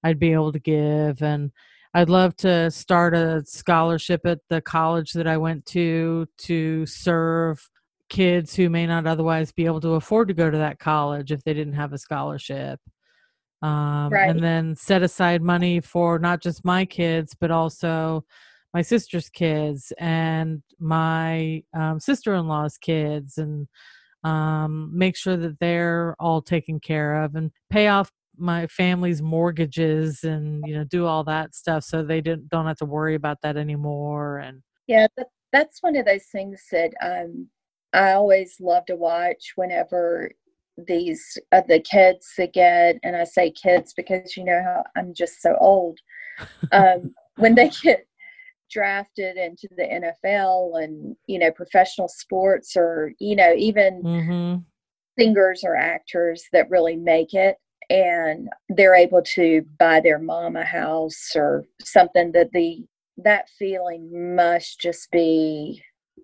I'd 0.02 0.18
be 0.18 0.32
able 0.32 0.52
to 0.52 0.58
give. 0.58 1.22
And 1.22 1.52
I'd 1.92 2.08
love 2.08 2.34
to 2.38 2.70
start 2.70 3.14
a 3.14 3.42
scholarship 3.44 4.22
at 4.24 4.38
the 4.48 4.62
college 4.62 5.12
that 5.12 5.26
I 5.26 5.36
went 5.36 5.66
to 5.66 6.26
to 6.38 6.86
serve 6.86 7.68
kids 8.12 8.54
who 8.54 8.68
may 8.68 8.86
not 8.86 9.06
otherwise 9.06 9.52
be 9.52 9.64
able 9.64 9.80
to 9.80 9.94
afford 9.94 10.28
to 10.28 10.34
go 10.34 10.50
to 10.50 10.58
that 10.58 10.78
college 10.78 11.32
if 11.32 11.42
they 11.44 11.54
didn't 11.54 11.72
have 11.72 11.94
a 11.94 11.98
scholarship 11.98 12.78
um, 13.62 14.10
right. 14.10 14.28
and 14.28 14.44
then 14.44 14.76
set 14.76 15.02
aside 15.02 15.40
money 15.40 15.80
for 15.80 16.18
not 16.18 16.42
just 16.42 16.62
my 16.62 16.84
kids 16.84 17.34
but 17.40 17.50
also 17.50 18.22
my 18.74 18.82
sister's 18.82 19.30
kids 19.30 19.94
and 19.98 20.62
my 20.78 21.62
um, 21.72 21.98
sister-in-law's 21.98 22.76
kids 22.76 23.38
and 23.38 23.66
um, 24.24 24.90
make 24.92 25.16
sure 25.16 25.38
that 25.38 25.58
they're 25.58 26.14
all 26.20 26.42
taken 26.42 26.78
care 26.78 27.22
of 27.22 27.34
and 27.34 27.50
pay 27.70 27.88
off 27.88 28.12
my 28.36 28.66
family's 28.66 29.22
mortgages 29.22 30.22
and 30.22 30.62
you 30.66 30.74
know 30.74 30.84
do 30.84 31.06
all 31.06 31.24
that 31.24 31.54
stuff 31.54 31.82
so 31.82 32.02
they 32.02 32.20
didn't 32.20 32.50
don't 32.50 32.66
have 32.66 32.76
to 32.76 32.84
worry 32.84 33.14
about 33.14 33.38
that 33.42 33.56
anymore 33.56 34.36
and 34.36 34.60
yeah 34.86 35.06
that, 35.16 35.28
that's 35.50 35.82
one 35.82 35.96
of 35.96 36.04
those 36.04 36.24
things 36.24 36.62
that 36.70 36.92
um, 37.02 37.48
i 37.92 38.12
always 38.12 38.56
love 38.60 38.84
to 38.86 38.96
watch 38.96 39.52
whenever 39.56 40.30
these 40.86 41.38
uh, 41.52 41.62
the 41.68 41.80
kids 41.80 42.32
that 42.38 42.52
get 42.52 42.98
and 43.02 43.16
i 43.16 43.24
say 43.24 43.50
kids 43.50 43.92
because 43.94 44.36
you 44.36 44.44
know 44.44 44.62
how 44.62 44.82
i'm 44.96 45.12
just 45.14 45.40
so 45.42 45.56
old 45.60 45.98
um, 46.72 47.14
when 47.36 47.54
they 47.54 47.70
get 47.82 48.06
drafted 48.70 49.36
into 49.36 49.68
the 49.76 50.12
nfl 50.24 50.82
and 50.82 51.14
you 51.26 51.38
know 51.38 51.50
professional 51.50 52.08
sports 52.08 52.74
or 52.74 53.12
you 53.18 53.36
know 53.36 53.52
even 53.54 54.02
mm-hmm. 54.02 54.56
singers 55.18 55.62
or 55.62 55.76
actors 55.76 56.44
that 56.52 56.70
really 56.70 56.96
make 56.96 57.34
it 57.34 57.56
and 57.90 58.48
they're 58.70 58.94
able 58.94 59.20
to 59.20 59.62
buy 59.78 60.00
their 60.00 60.18
mom 60.18 60.56
a 60.56 60.64
house 60.64 61.32
or 61.36 61.64
something 61.82 62.32
that 62.32 62.50
the 62.52 62.82
that 63.18 63.48
feeling 63.58 64.34
must 64.34 64.80
just 64.80 65.10
be 65.10 65.82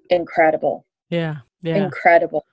incredible 0.08 0.86
yeah 1.10 1.36
yeah 1.62 1.76
incredible 1.76 2.44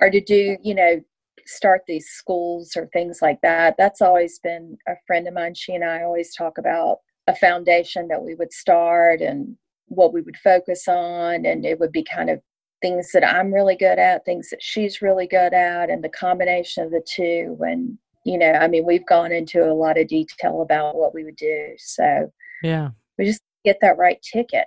or 0.00 0.10
to 0.10 0.20
do 0.20 0.56
you 0.62 0.74
know 0.74 1.00
start 1.46 1.82
these 1.86 2.08
schools 2.08 2.76
or 2.76 2.86
things 2.86 3.20
like 3.22 3.40
that. 3.42 3.74
That's 3.78 4.00
always 4.00 4.38
been 4.38 4.76
a 4.88 4.94
friend 5.06 5.26
of 5.26 5.34
mine. 5.34 5.54
She 5.54 5.74
and 5.74 5.84
I 5.84 6.02
always 6.02 6.34
talk 6.34 6.58
about 6.58 6.98
a 7.26 7.36
foundation 7.36 8.08
that 8.08 8.22
we 8.22 8.34
would 8.34 8.52
start 8.52 9.20
and 9.20 9.56
what 9.86 10.12
we 10.12 10.22
would 10.22 10.36
focus 10.36 10.84
on. 10.88 11.46
And 11.46 11.64
it 11.64 11.78
would 11.78 11.92
be 11.92 12.04
kind 12.04 12.30
of 12.30 12.40
things 12.80 13.10
that 13.12 13.24
I'm 13.24 13.52
really 13.52 13.76
good 13.76 13.98
at, 13.98 14.24
things 14.24 14.50
that 14.50 14.62
she's 14.62 15.02
really 15.02 15.26
good 15.26 15.52
at, 15.52 15.90
and 15.90 16.02
the 16.02 16.08
combination 16.08 16.84
of 16.84 16.90
the 16.90 17.04
two. 17.06 17.56
And, 17.60 17.96
you 18.24 18.38
know, 18.38 18.52
I 18.52 18.68
mean, 18.68 18.84
we've 18.84 19.06
gone 19.06 19.32
into 19.32 19.64
a 19.64 19.74
lot 19.74 19.98
of 19.98 20.08
detail 20.08 20.62
about 20.62 20.96
what 20.96 21.14
we 21.14 21.24
would 21.24 21.36
do. 21.36 21.74
So, 21.78 22.32
yeah, 22.62 22.90
we 23.18 23.26
just 23.26 23.42
get 23.64 23.78
that 23.80 23.98
right 23.98 24.20
ticket. 24.22 24.66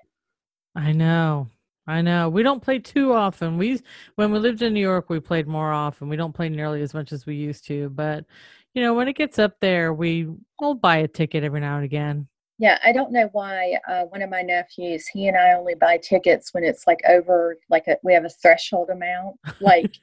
I 0.76 0.91
know. 0.91 1.50
I 1.88 2.02
know. 2.02 2.30
We 2.30 2.41
don't 2.41 2.63
play 2.63 2.80
too 2.80 3.13
often. 3.13 3.58
We 3.58 3.80
when 4.15 4.32
we 4.32 4.39
lived 4.39 4.62
in 4.62 4.74
New 4.74 4.82
York, 4.82 5.10
we 5.10 5.19
played 5.19 5.48
more 5.48 5.71
often. 5.71 6.10
We 6.10 6.15
don't 6.15 6.34
play 6.34 6.50
nearly 6.50 6.82
as 6.82 6.93
much 6.93 7.12
as 7.12 7.26
we 7.26 7.36
used 7.36 7.65
to, 7.67 7.89
but 7.89 8.26
you 8.74 8.82
know, 8.82 8.93
when 8.93 9.08
it 9.08 9.15
gets 9.15 9.39
up 9.39 9.60
there, 9.62 9.93
we 9.93 10.28
will 10.60 10.74
buy 10.74 10.98
a 10.98 11.08
ticket 11.08 11.43
every 11.43 11.62
now 11.62 11.76
and 11.76 11.86
again. 11.86 12.28
Yeah, 12.58 12.80
I 12.84 12.91
don't 12.91 13.12
know 13.12 13.30
why. 13.34 13.76
Uh, 13.88 14.04
one 14.06 14.21
of 14.21 14.30
my 14.30 14.41
nephews, 14.41 15.08
he 15.08 15.28
and 15.28 15.38
I 15.38 15.54
only 15.54 15.76
buy 15.76 15.98
tickets 15.98 16.54
when 16.54 16.63
it's 16.63 16.88
like 16.88 17.00
over, 17.08 17.58
like 17.69 17.88
a, 17.88 17.98
we 18.04 18.13
have 18.13 18.26
a 18.26 18.30
threshold 18.30 18.89
amount, 18.89 19.38
like 19.60 19.93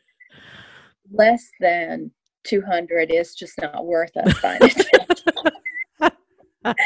less 1.13 1.51
than 1.61 2.13
two 2.45 2.63
hundred 2.63 3.11
is 3.11 3.35
just 3.35 3.61
not 3.61 3.87
worth 3.87 4.17
us 4.17 4.41
buying 4.41 4.59
it. 4.63 5.31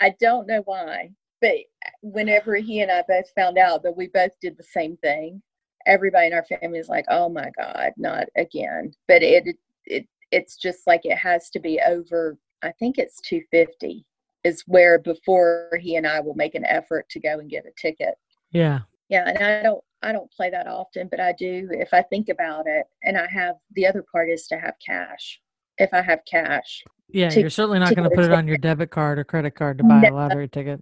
I 0.00 0.14
don't 0.18 0.48
know 0.48 0.62
why 0.64 1.10
but 1.42 1.56
whenever 2.00 2.56
he 2.56 2.80
and 2.80 2.90
I 2.90 3.02
both 3.06 3.26
found 3.34 3.58
out 3.58 3.82
that 3.82 3.96
we 3.96 4.06
both 4.06 4.30
did 4.40 4.56
the 4.56 4.62
same 4.62 4.96
thing, 4.98 5.42
everybody 5.86 6.28
in 6.28 6.32
our 6.32 6.44
family 6.44 6.78
is 6.78 6.88
like, 6.88 7.04
"Oh 7.08 7.28
my 7.28 7.50
God, 7.58 7.92
not 7.98 8.28
again!" 8.36 8.94
But 9.08 9.22
it 9.22 9.56
it 9.84 10.06
it's 10.30 10.56
just 10.56 10.86
like 10.86 11.02
it 11.04 11.18
has 11.18 11.50
to 11.50 11.60
be 11.60 11.80
over. 11.86 12.38
I 12.62 12.72
think 12.72 12.96
it's 12.96 13.20
two 13.20 13.42
fifty 13.50 14.06
is 14.44 14.64
where 14.66 14.98
before 14.98 15.78
he 15.80 15.96
and 15.96 16.06
I 16.06 16.20
will 16.20 16.34
make 16.34 16.54
an 16.54 16.64
effort 16.64 17.08
to 17.10 17.20
go 17.20 17.38
and 17.38 17.50
get 17.50 17.66
a 17.66 17.70
ticket. 17.80 18.14
Yeah. 18.50 18.80
Yeah, 19.08 19.28
and 19.28 19.38
I 19.38 19.62
don't 19.62 19.84
I 20.02 20.12
don't 20.12 20.30
play 20.32 20.48
that 20.50 20.66
often, 20.66 21.08
but 21.08 21.20
I 21.20 21.32
do 21.32 21.68
if 21.72 21.92
I 21.92 22.02
think 22.02 22.28
about 22.28 22.66
it. 22.66 22.86
And 23.02 23.18
I 23.18 23.28
have 23.28 23.56
the 23.74 23.86
other 23.86 24.04
part 24.10 24.30
is 24.30 24.46
to 24.48 24.58
have 24.58 24.74
cash. 24.84 25.40
If 25.78 25.92
I 25.92 26.02
have 26.02 26.20
cash. 26.24 26.82
Yeah, 27.10 27.28
to, 27.28 27.40
you're 27.40 27.50
certainly 27.50 27.78
not 27.78 27.94
going 27.94 28.08
to 28.08 28.14
put 28.14 28.24
it 28.24 28.32
on 28.32 28.46
your 28.46 28.56
debit 28.56 28.90
card 28.90 29.18
or 29.18 29.24
credit 29.24 29.54
card 29.54 29.78
to 29.78 29.84
buy 29.84 30.00
no. 30.00 30.10
a 30.10 30.14
lottery 30.14 30.48
ticket. 30.48 30.80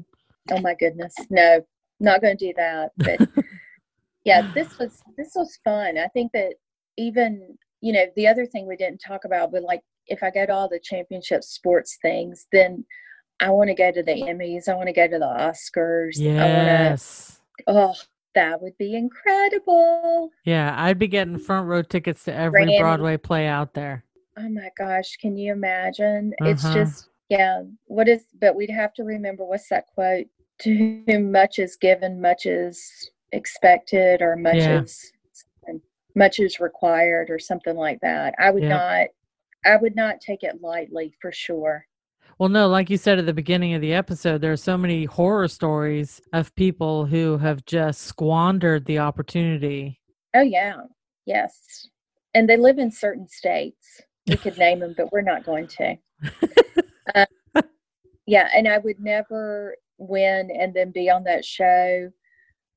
Oh 0.51 0.61
my 0.61 0.75
goodness. 0.75 1.15
No, 1.31 1.61
not 2.01 2.21
going 2.21 2.37
to 2.37 2.47
do 2.47 2.53
that. 2.57 2.91
But 2.97 3.21
yeah, 4.25 4.51
this 4.55 4.79
was 4.79 5.01
this 5.17 5.33
was 5.35 5.59
fun. 5.65 5.99
I 5.99 6.09
think 6.09 6.33
that 6.33 6.55
even, 6.97 7.57
you 7.81 7.93
know, 7.93 8.07
the 8.17 8.27
other 8.27 8.47
thing 8.47 8.67
we 8.67 8.77
didn't 8.77 9.03
talk 9.07 9.25
about, 9.25 9.53
but 9.53 9.63
like 9.63 9.83
if 10.07 10.23
I 10.23 10.31
go 10.31 10.47
to 10.47 10.53
all 10.53 10.69
the 10.69 10.81
championship 10.83 11.45
sports 11.45 11.99
things, 12.03 12.47
then 12.53 12.85
I 13.41 13.51
want 13.51 13.69
to 13.69 13.75
go 13.75 13.91
to 13.91 14.03
the 14.03 14.13
Emmys. 14.13 14.69
I 14.69 14.75
want 14.75 14.89
to 14.89 14.93
go 14.93 15.07
to 15.07 15.19
the 15.19 15.25
Oscars. 15.25 16.13
Yes. 16.17 17.41
I 17.67 17.73
wanna, 17.73 17.87
oh, 17.89 17.95
that 18.35 18.61
would 18.61 18.77
be 18.79 18.95
incredible. 18.95 20.31
Yeah, 20.45 20.75
I'd 20.77 20.99
be 20.99 21.09
getting 21.09 21.39
front 21.39 21.69
row 21.69 21.83
tickets 21.83 22.25
to 22.25 22.35
every 22.35 22.61
Randy. 22.61 22.79
Broadway 22.79 23.17
play 23.17 23.47
out 23.47 23.75
there. 23.75 24.05
Oh 24.37 24.49
my 24.49 24.71
gosh, 24.79 25.17
can 25.17 25.37
you 25.37 25.53
imagine? 25.53 26.33
Uh-huh. 26.41 26.51
It's 26.51 26.63
just 26.63 27.09
yeah. 27.29 27.63
What 27.87 28.09
is, 28.09 28.25
but 28.41 28.57
we'd 28.57 28.71
have 28.71 28.93
to 28.95 29.05
remember 29.05 29.45
what's 29.45 29.69
that 29.69 29.87
quote? 29.95 30.27
To 30.61 31.03
whom 31.07 31.33
much 31.33 31.59
is 31.59 31.77
given, 31.77 32.21
much 32.21 32.47
is 32.47 33.11
expected, 33.33 34.23
or 34.23 34.37
much 34.37 34.57
yeah. 34.57 34.83
is 34.83 35.13
much 36.17 36.41
is 36.41 36.61
required, 36.61 37.31
or 37.31 37.39
something 37.39 37.77
like 37.77 38.01
that. 38.01 38.35
I 38.39 38.51
would 38.51 38.65
yeah. 38.65 38.69
not, 38.69 39.07
I 39.65 39.77
would 39.77 39.95
not 39.95 40.21
take 40.21 40.43
it 40.43 40.61
lightly 40.61 41.15
for 41.21 41.31
sure. 41.33 41.87
Well, 42.41 42.49
no, 42.49 42.69
like 42.69 42.89
you 42.89 42.97
said 42.97 43.19
at 43.19 43.27
the 43.27 43.35
beginning 43.35 43.75
of 43.75 43.83
the 43.83 43.93
episode, 43.93 44.41
there 44.41 44.51
are 44.51 44.57
so 44.57 44.79
many 44.79 45.05
horror 45.05 45.47
stories 45.47 46.23
of 46.33 46.55
people 46.55 47.05
who 47.05 47.37
have 47.37 47.67
just 47.67 48.01
squandered 48.01 48.87
the 48.87 48.99
opportunity. 48.99 50.01
Oh, 50.35 50.41
yeah. 50.41 50.77
Yes. 51.27 51.87
And 52.35 52.49
they 52.49 52.57
live 52.57 52.79
in 52.79 52.91
certain 52.91 53.29
states. 53.29 54.01
We 54.27 54.37
could 54.37 54.57
name 54.57 54.81
them, 54.81 54.95
but 54.97 55.13
we're 55.13 55.21
not 55.21 55.45
going 55.45 55.67
to. 55.67 55.97
Uh, 57.13 57.27
yeah, 58.25 58.49
and 58.55 58.69
I 58.69 58.79
would 58.79 59.01
never 59.01 59.75
win 60.01 60.51
and 60.51 60.75
then 60.75 60.91
be 60.91 61.09
on 61.11 61.23
that 61.25 61.45
show. 61.45 62.11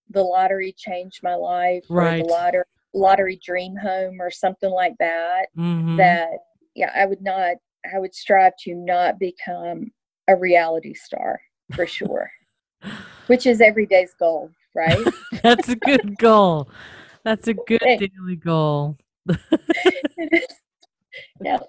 The 0.09 0.21
lottery 0.21 0.75
changed 0.77 1.21
my 1.23 1.35
life, 1.35 1.85
right? 1.89 2.23
The 2.23 2.29
lottery, 2.29 2.63
lottery 2.93 3.39
dream 3.43 3.75
home, 3.75 4.21
or 4.21 4.29
something 4.29 4.69
like 4.69 4.93
that. 4.99 5.47
Mm-hmm. 5.57 5.97
That 5.97 6.29
yeah, 6.75 6.91
I 6.93 7.05
would 7.05 7.21
not. 7.21 7.55
I 7.93 7.99
would 7.99 8.13
strive 8.13 8.53
to 8.61 8.75
not 8.75 9.19
become 9.19 9.91
a 10.27 10.35
reality 10.35 10.93
star 10.93 11.41
for 11.73 11.87
sure, 11.87 12.29
which 13.27 13.45
is 13.45 13.61
every 13.61 13.85
day's 13.85 14.13
goal, 14.13 14.51
right? 14.75 15.05
That's 15.43 15.69
a 15.69 15.75
good 15.75 16.17
goal. 16.17 16.69
That's 17.23 17.47
a 17.47 17.53
good 17.53 17.79
daily 17.81 18.35
goal. 18.35 18.97
yeah, 21.41 21.59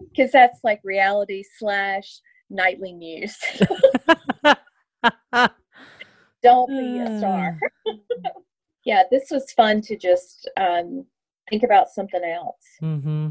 because 0.00 0.30
that's 0.30 0.60
like 0.62 0.80
reality 0.84 1.42
slash 1.58 2.20
nightly 2.50 2.92
news. 2.92 3.36
Don't 6.42 6.68
be 6.68 6.98
a 6.98 7.18
star. 7.18 7.58
yeah, 8.84 9.02
this 9.10 9.30
was 9.30 9.52
fun 9.52 9.80
to 9.82 9.96
just 9.96 10.48
um, 10.56 11.04
think 11.50 11.62
about 11.62 11.90
something 11.90 12.22
else. 12.24 12.64
Mm-hmm. 12.82 13.30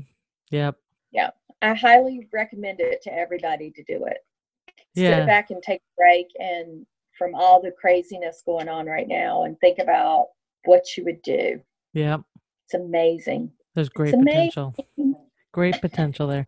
Yep. 0.51 0.75
Yeah, 1.11 1.29
I 1.61 1.73
highly 1.73 2.27
recommend 2.33 2.79
it 2.79 3.01
to 3.03 3.13
everybody 3.13 3.71
to 3.71 3.83
do 3.83 4.05
it. 4.05 4.17
Yeah. 4.93 5.19
Sit 5.19 5.27
back 5.27 5.49
and 5.51 5.61
take 5.63 5.79
a 5.79 5.95
break 5.95 6.27
and 6.39 6.85
from 7.17 7.33
all 7.33 7.61
the 7.61 7.71
craziness 7.71 8.43
going 8.45 8.67
on 8.67 8.85
right 8.85 9.07
now 9.07 9.43
and 9.43 9.59
think 9.59 9.79
about 9.79 10.27
what 10.65 10.83
you 10.95 11.03
would 11.05 11.21
do. 11.21 11.59
Yep. 11.93 12.21
It's 12.65 12.73
amazing. 12.73 13.51
There's 13.73 13.89
great 13.89 14.13
potential. 14.13 14.75
Great 15.57 15.81
potential 15.81 16.27
there. 16.27 16.45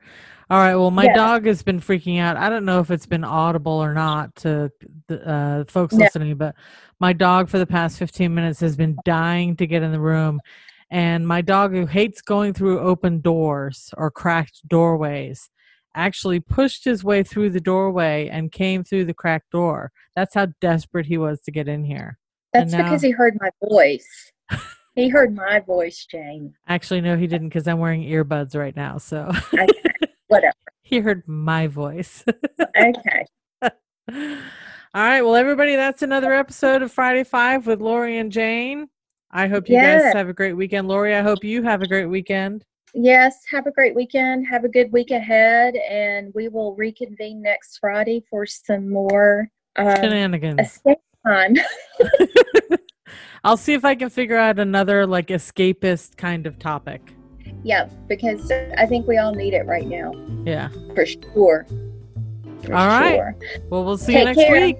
All 0.52 0.60
right. 0.60 0.76
Well, 0.76 0.92
my 0.92 1.06
yeah. 1.06 1.16
dog 1.16 1.48
has 1.48 1.64
been 1.64 1.80
freaking 1.80 2.20
out. 2.20 2.38
I 2.38 2.48
don't 2.48 2.64
know 2.64 2.80
if 2.80 2.92
it's 2.92 3.08
been 3.08 3.24
audible 3.24 3.72
or 3.72 3.96
not 3.96 4.36
to 4.38 4.72
the 5.08 5.28
uh, 5.28 5.64
folks 5.64 5.96
no. 5.96 6.04
listening, 6.04 6.36
but 6.36 6.54
my 7.00 7.12
dog 7.12 7.50
for 7.50 7.58
the 7.58 7.66
past 7.66 7.98
15 7.98 8.32
minutes 8.32 8.60
has 8.60 8.76
been 8.76 9.00
dying 9.06 9.56
to 9.56 9.66
get 9.66 9.82
in 9.82 9.92
the 9.92 10.00
room. 10.00 10.40
And 10.92 11.28
my 11.28 11.42
dog, 11.42 11.74
who 11.74 11.88
hates 11.88 12.22
going 12.22 12.54
through 12.54 12.82
open 12.82 13.20
doors 13.20 13.92
or 13.98 14.12
cracked 14.12 14.62
doorways, 14.68 15.50
actually 15.96 16.40
pushed 16.40 16.86
his 16.86 17.04
way 17.04 17.24
through 17.24 17.50
the 17.50 17.60
doorway 17.60 18.30
and 18.32 18.52
came 18.52 18.84
through 18.84 19.06
the 19.06 19.14
cracked 19.16 19.50
door. 19.50 19.92
That's 20.16 20.36
how 20.36 20.50
desperate 20.62 21.08
he 21.08 21.18
was 21.18 21.42
to 21.42 21.52
get 21.52 21.68
in 21.68 21.84
here. 21.84 22.20
That's 22.54 22.74
now, 22.74 22.84
because 22.84 23.02
he 23.02 23.10
heard 23.10 23.36
my 23.42 23.50
voice. 23.68 24.32
he 24.96 25.10
heard 25.10 25.36
my 25.36 25.60
voice, 25.60 26.06
Jane. 26.06 26.54
Actually, 26.68 27.02
no, 27.02 27.18
he 27.18 27.28
didn't 27.28 27.50
because 27.50 27.68
I'm 27.68 27.80
wearing 27.80 28.04
earbuds 28.04 28.56
right 28.56 28.76
now. 28.76 28.98
So, 28.98 29.32
okay. 29.54 29.68
whatever. 30.28 30.54
He 30.82 31.00
heard 31.00 31.28
my 31.28 31.68
voice. 31.68 32.24
okay. 32.60 33.26
All 33.62 35.04
right. 35.04 35.22
Well, 35.22 35.36
everybody, 35.36 35.76
that's 35.76 36.02
another 36.02 36.34
episode 36.34 36.82
of 36.82 36.92
Friday 36.92 37.24
Five 37.24 37.68
with 37.68 37.80
Lori 37.80 38.18
and 38.18 38.32
Jane. 38.32 38.88
I 39.32 39.48
hope 39.48 39.70
you 39.70 39.76
yes. 39.76 40.02
guys 40.02 40.14
have 40.14 40.30
a 40.30 40.34
great 40.34 40.54
weekend. 40.54 40.88
Lori, 40.88 41.16
I 41.16 41.22
hope 41.22 41.44
you 41.44 41.62
have 41.62 41.84
a 41.84 41.88
great 41.88 42.08
weekend. 42.08 42.66
Yes, 42.96 43.44
have 43.52 43.68
a 43.68 43.72
great 43.72 43.94
weekend. 43.94 44.48
Have 44.48 44.64
a 44.64 44.70
good 44.70 44.92
week 44.92 45.12
ahead, 45.12 45.76
and 45.76 46.34
we 46.34 46.48
will 46.48 46.76
reconvene 46.76 47.42
next 47.42 47.78
Friday 47.78 48.26
for 48.30 48.48
some 48.48 48.90
more 48.90 49.48
uh, 49.76 49.96
shenanigans. 49.96 50.80
Time. 51.26 51.56
I'll 53.44 53.58
see 53.58 53.74
if 53.74 53.86
I 53.86 53.96
can 53.96 54.10
figure 54.10 54.38
out 54.38 54.60
another 54.60 55.06
like 55.06 55.28
escapist 55.28 56.18
kind 56.18 56.48
of 56.48 56.60
topic. 56.60 57.14
Yeah, 57.64 57.90
because 58.08 58.52
I 58.78 58.86
think 58.86 59.08
we 59.08 59.18
all 59.18 59.34
need 59.34 59.54
it 59.54 59.66
right 59.66 59.88
now. 59.88 60.14
Yeah, 60.46 60.70
for 60.96 61.06
sure. 61.06 61.66
For 62.64 62.74
all 62.74 62.88
right. 62.88 63.16
Sure. 63.16 63.36
Well, 63.70 63.86
we'll 63.86 63.98
see 63.98 64.14
Take 64.14 64.20
you 64.20 64.26
next 64.26 64.38
care. 64.38 64.62
week. 64.62 64.80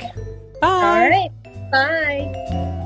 Bye. 0.62 0.68
All 0.68 1.10
right. 1.10 1.32
Bye. 1.72 2.86